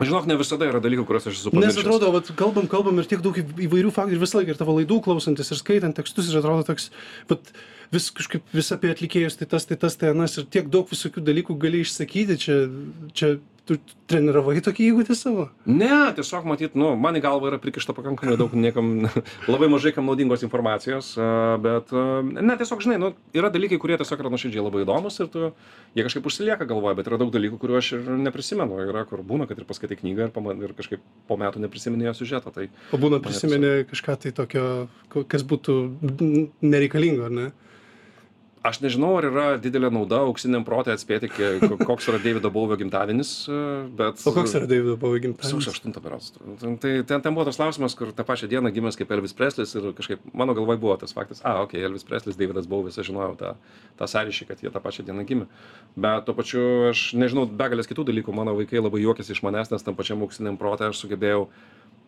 [0.00, 1.82] Žinok, ne visada yra dalykų, kuriuos aš esu Nes pamiršęs.
[1.82, 5.00] atrodo, vat, kalbam, kalbam ir tiek daug įvairių faktų ir visą laiką ir tavo laidų
[5.04, 6.88] klausantis ir skaitant tekstus ir atrodo toks,
[7.28, 7.52] vat,
[7.92, 11.24] vis kažkaip vis apie atlikėjus, tai tas, tai tas, tai anas ir tiek daug visokių
[11.26, 12.56] dalykų gali išsakyti, čia,
[13.12, 13.34] čia
[13.68, 13.76] tu
[14.10, 15.46] treniravai tokį įgūdį savo.
[15.68, 19.06] Ne, tiesiog matyt, nu, man į galvą yra prikišta pakankamai daug niekam,
[19.52, 21.12] labai mažai kam naudingos informacijos,
[21.64, 25.52] bet, ne, tiesiog, žinai, nu, yra dalykai, kurie tiesiog yra nuoširdžiai labai įdomus ir tu,
[25.96, 28.82] jie kažkaip užsilieka galvoje, bet yra daug dalykų, kuriuų aš ir neprisimenu.
[28.90, 32.16] Yra, kur būna, kad ir paskaitai knygą ir, pama, ir kažkaip po metų neprisimeni jo
[32.18, 32.52] siužeto.
[32.54, 34.64] Tai O būna prisimeni kažką tai tokio,
[35.30, 35.76] kas būtų
[36.64, 37.50] nereikalingo, ar ne?
[38.62, 41.30] Aš nežinau, ar yra didelė nauda auksiniam protui atspėti,
[41.80, 43.60] koks yra Davido Bauvio gimtadienis, a,
[43.96, 44.20] bet...
[44.28, 45.64] O koks yra Davido Bowie gimtadienis?
[45.64, 46.34] Sausio 8 berods.
[46.60, 49.90] Tai ten, ten buvo tas klausimas, kur tą pačią dieną gimęs kaip Elvis Preslis ir
[49.96, 53.54] kažkaip mano galvoj buvo tas faktas, a, okei, Elvis Preslis, Davidas Bauvis, aš žinojau tą,
[54.00, 55.48] tą sąryšį, kad jie tą pačią dieną gimė.
[55.96, 59.86] Bet tuo pačiu aš nežinau begalės kitų dalykų, mano vaikai labai juokėsi iš manęs, nes
[59.86, 61.48] tam pačiam auksiniam protė aš sugebėjau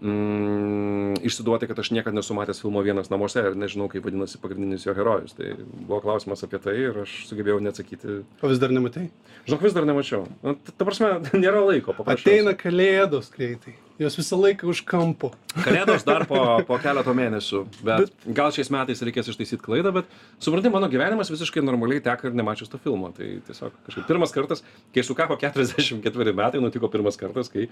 [0.02, 4.86] mm, išsiduoti, kad aš niekada nesu matęs filmo vienas namuose ir nežinau, kaip vadinasi pagrindinis
[4.86, 5.36] jo herojus.
[5.38, 8.18] Tai buvo klausimas apie tai ir aš sugebėjau neatsakyti.
[8.42, 9.08] O vis dar nematai?
[9.46, 10.26] Žinok, vis dar nemačiau.
[10.42, 11.96] Nu, ta prasme, nėra laiko.
[12.06, 13.76] Ateina kalėdos greitai.
[14.00, 15.30] Jos visą laiką už kampo.
[15.52, 20.08] Kalėdos dar po, po keleto mėnesių, bet, bet gal šiais metais reikės ištaisyti klaidą, bet
[20.42, 23.10] supranti, mano gyvenimas visiškai normaliai teka ir nemačius to filmo.
[23.16, 24.64] Tai tiesiog kažkaip pirmas kartas,
[24.94, 27.68] kai sukako 44 metai, nutiko pirmas kartas, kai,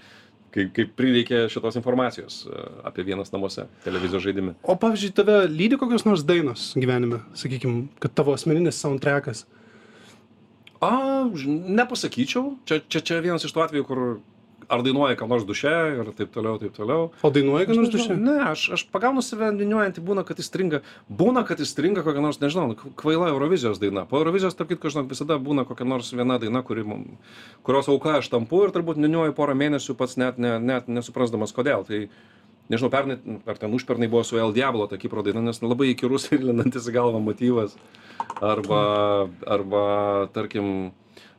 [0.53, 4.53] kai, kai prireikė šitos informacijos e, apie vienas namuose televizijos žaidime.
[4.61, 9.47] O pavyzdžiui, tave lydi kokios nors dainos gyvenime, sakykime, kad tavo asmeninis soundtrackas.
[10.81, 11.25] A,
[11.77, 12.55] nepasakyčiau.
[12.65, 13.99] Čia, čia, čia vienas iš tų atvejų, kur
[14.71, 17.09] ar dainuoja ką nors duše ir taip toliau, taip toliau.
[17.21, 18.15] O dainuoji, Aš nors duše?
[18.15, 20.81] Ne, aš, aš pagaunu save dainuojantį, būna, kad įstringa.
[21.21, 24.05] Būna, kad įstringa kokia nors, nežinau, nu, kvaila Eurovizijos daina.
[24.09, 26.85] Po Eurovizijos, tarp kitko, žinok, visada būna kokia nors viena daina, kuri,
[27.67, 31.83] kurios auka aš tampu ir turbūt niuniuoju porą mėnesių pats net, ne, net nesuprasdamas kodėl.
[31.87, 32.05] Tai
[32.71, 33.19] nežinau, pernai,
[33.49, 36.47] ar ten užpernai buvo su El Diablo ta Kipro daina, nes nu, labai įkyrus ir
[36.47, 37.75] lindantis į galvą motyvas.
[38.41, 38.81] Arba,
[39.49, 39.83] arba
[40.33, 40.91] tarkim,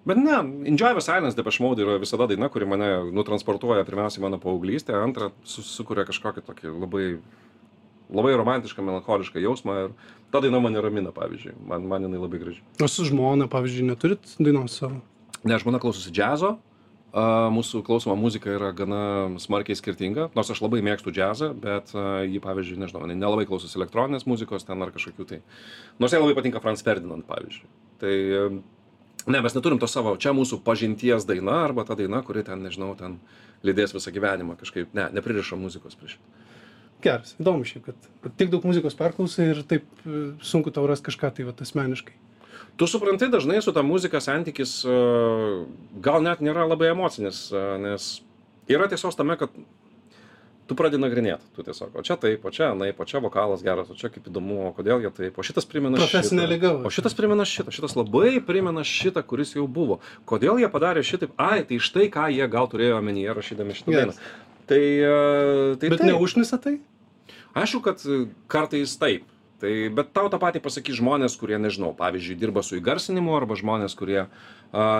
[0.06, 0.34] Bet ne,
[0.66, 4.96] Enjoy the Silence Depeche Mode yra visada daina, kuri mane nutransportuoja pirmiausia į mano paauglystę,
[4.98, 7.04] antrą su- sukuria kažkokį tokį labai,
[8.10, 9.94] labai romantišką, melancholišką jausmą ir
[10.34, 12.64] ta daina mane ramina, pavyzdžiui, man, man jinai labai graži.
[12.82, 14.98] O su žmona, pavyzdžiui, neturit dainos savo?
[15.46, 16.56] Ne, žmona klausosi džiazo,
[17.14, 17.24] a,
[17.54, 19.00] mūsų klausoma muzika yra gana
[19.38, 21.94] smarkiai skirtinga, nors aš labai mėgstu džiazą, bet
[22.26, 25.40] ji, pavyzdžiui, nežinau, jinai nelabai klausosi elektroninės muzikos ten ar kažkokių tai.
[26.02, 27.70] Nors jai labai patinka Franz Ferdinand, pavyzdžiui.
[28.02, 28.14] Tai
[29.26, 32.92] ne, mes neturim to savo, čia mūsų pažinties daina arba ta daina, kuri ten, nežinau,
[32.98, 33.18] ten
[33.66, 36.40] lydės visą gyvenimą kažkaip, ne, nepririša muzikos prie šito.
[37.02, 41.08] Geras, įdomu šiaip, kad, kad tiek daug muzikos perklausai ir taip e, sunku tau rasti
[41.08, 42.14] kažką tai va, asmeniškai.
[42.78, 44.98] Tu supranti, dažnai su ta muzika santykis e,
[46.04, 48.12] gal net nėra labai emocinis, e, nes
[48.70, 49.50] yra tiesos tame, kad
[50.72, 53.90] tu pradedi nagrinėti, tu tiesiog, o čia taip, o čia anaip, o čia vokalas geras,
[53.92, 56.46] o čia kaip įdomu, o kodėl jie taip, o šitas primena šitą.
[56.48, 56.72] liga.
[56.80, 60.00] O šitas primena šitą, šitas labai primena šitą, kuris jau buvo.
[60.28, 61.36] Kodėl jie padarė šitaip?
[61.36, 64.16] Ai, tai štai ką jie gal turėjo omenyje rašydami šitą Geras.
[64.16, 64.40] dainą.
[64.72, 66.08] Tai, e, tai Bet taip.
[66.14, 66.78] neužnisa tai?
[67.52, 68.00] Aišku, kad
[68.48, 69.26] kartais taip.
[69.62, 73.94] Tai, bet tau tą patį pasakys žmonės, kurie, nežinau, pavyzdžiui, dirba su įgarsinimu arba žmonės,
[73.94, 74.26] kurie a,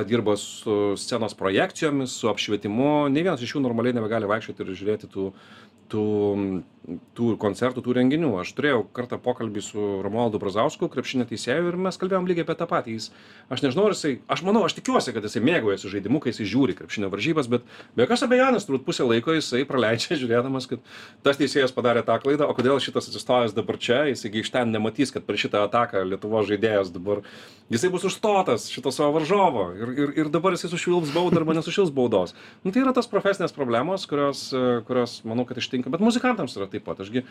[0.07, 3.09] dirba su scenos projekcijomis, su apšvietimu.
[3.11, 5.33] Ne vienas iš jų normaliai nebegali vaikščioti ir žiūrėti tų,
[5.93, 6.07] tų,
[7.17, 8.33] tų koncertų, tų renginių.
[8.43, 12.67] Aš turėjau kartą pokalbį su Romualdu Brazausku, krepšinio teisėju, ir mes kalbėjom lygiai apie tą
[12.71, 12.97] patį.
[12.97, 13.09] Jis,
[13.53, 16.77] aš nežinau, ar jisai, aš manau, aš tikiuosi, kad jisai mėgaujasi žaidimu, kai jisai žiūri
[16.79, 20.83] krepšinio varžybas, bet be jokios abejonės, turbūt pusę laiko jisai praleidžia žiūrėdamas, kad
[21.27, 24.75] tas teisėjas padarė tą klaidą, o kodėl šitas atsistojęs dabar čia, jisai gi iš ten
[24.75, 27.23] nematys, kad per šitą ataką Lietuvo žaidėjas dabar,
[27.73, 31.95] jisai bus užstotas šito savo varžovo ir, ir, ir dabar jisai sušvilps baudą arba nesušils
[31.95, 32.35] baudos.
[32.67, 34.49] Nu, tai yra tos profesinės problemos, kurios,
[34.89, 37.03] kurios manau, kad ištinka, bet muzikantams yra taip pat.
[37.03, 37.25] Ašgi,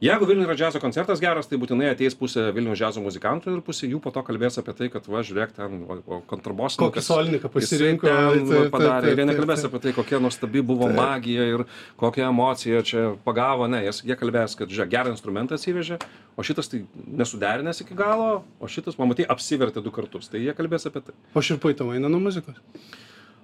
[0.00, 3.88] Jeigu Vilniuje yra džiazo koncertas geras, tai būtinai ateis pusė Vilniuje džiazo muzikantų ir pusė
[3.88, 5.86] jų po to kalbės apie tai, kad va, žiūrėk, ten
[6.28, 6.82] kontrabosininkas.
[6.82, 8.04] Kokį solininką pasirinko.
[8.04, 9.08] ten taip, va, taip, padarė.
[9.08, 9.70] Ir jie taip, nekalbės taip.
[9.72, 11.00] apie tai, kokia nuostabi buvo Taip.
[11.00, 11.64] magija ir
[11.96, 13.70] kokia emocija čia pagavo.
[13.72, 15.96] Ne, jie kalbės, kad žiūrėk, gerą instrumentą atsivežė,
[16.36, 20.28] o šitas tai nesuderinęs iki galo, o šitas, pamatai, apsivertė du kartus.
[20.28, 21.16] Tai jie kalbės apie tai.
[21.32, 22.60] O širpai tau eina nuo muzikos?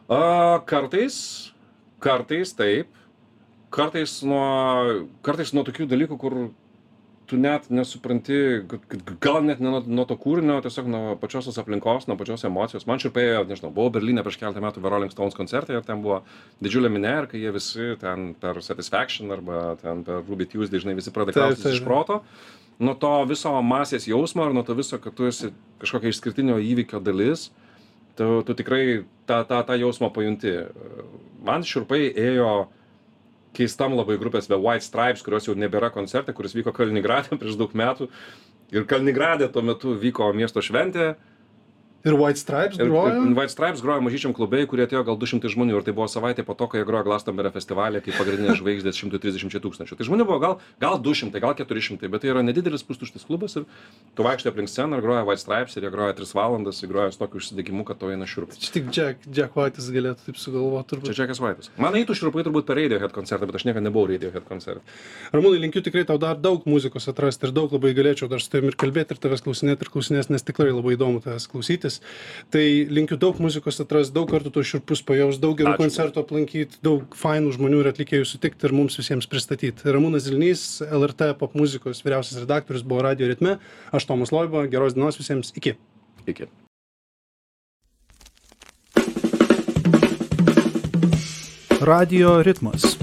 [0.05, 1.16] A, kartais,
[2.05, 2.93] kartais taip,
[3.72, 4.44] kartais nuo,
[5.24, 6.36] kartais nuo tokių dalykų, kur
[7.30, 8.36] tu net nesupranti,
[9.22, 12.84] gal net ne nuo, nuo to kūrinio, tiesiog nuo pačios aplinkos, nuo pačios emocijos.
[12.88, 16.20] Man širpėjo, nežinau, buvau Berlyne prieš keletą metų Rolling Stones koncerte ir ten buvo
[16.64, 20.98] didžiulė minė ir kai jie visi ten per Satisfaction arba ten per Ruby Tuesday, žinai,
[20.98, 22.20] visi pradeda taip, iš proto.
[22.82, 27.00] Nuo to viso masės jausmo ir nuo to viso, kad tu esi kažkokio išskirtinio įvykio
[27.04, 27.48] dalis,
[28.18, 28.84] tu, tu tikrai
[29.30, 30.58] tą, tą, tą jausmą pajunti.
[31.46, 32.52] Man širpai ėjo
[33.57, 37.74] keistam labai grupės The White Stripes, kurios jau nebėra koncerte, kuris vyko Kaliningrade prieš daug
[37.76, 38.09] metų.
[38.72, 41.12] Ir Kaliningrade tuo metu vyko miesto šventė.
[42.03, 43.22] Ir White Stripes Ir, grojo?
[43.22, 45.76] ir White Stripes grojo mažyčiam klubai, kurie atėjo gal 200 žmonių.
[45.78, 49.61] Ir tai buvo savaitė po to, kai jie grojo Glastonberio festivalė, kaip pagrindinės žvaigždės 130
[49.62, 49.98] tūkstančių.
[50.00, 53.55] Tai žmonių buvo gal, gal 200, gal 400, bet tai yra nedidelis pustuštis klubas.
[53.61, 53.66] Ir
[54.18, 57.12] tu vaikštai aplink sceną ir groja White Stripes ir jie groja 3 valandas, jie groja
[57.14, 58.59] su tokiu užsidegimu, kad to eina šiurpas.
[58.62, 61.14] Čia tik Jack, Jack White'is galėtų taip sugalvoti Čia turbūt.
[61.22, 61.70] Džekas Vaitas.
[61.80, 64.82] Man eitų širpai turbūt per Radiohead koncertą, bet aš niekada nebuvau Radiohead koncerte.
[65.32, 68.72] Ramūnai, linkiu tikrai tau dar daug muzikos atrasti ir daug labai galėčiau dar su tavimi
[68.72, 71.91] ir kalbėti ir tavęs klausinėti ir klausinės, nes tikrai labai įdomu tavęs klausytis.
[72.55, 75.82] Tai linkiu daug muzikos atrasti, daug kartų to širpus pajaus, daug gerų Ačiū.
[75.84, 79.84] koncertų aplankyti, daug fainų žmonių ir atlikėjų sutikti ir mums visiems pristatyti.
[79.84, 83.59] Ramūnas Zilnys, LRT pop muzikos vyriausias redaktorius buvo radio ritme,
[83.93, 85.76] aš Tomas Loiba, geros dienos visiems, iki.
[86.26, 86.51] Iki.
[91.82, 93.01] Radio ritmas.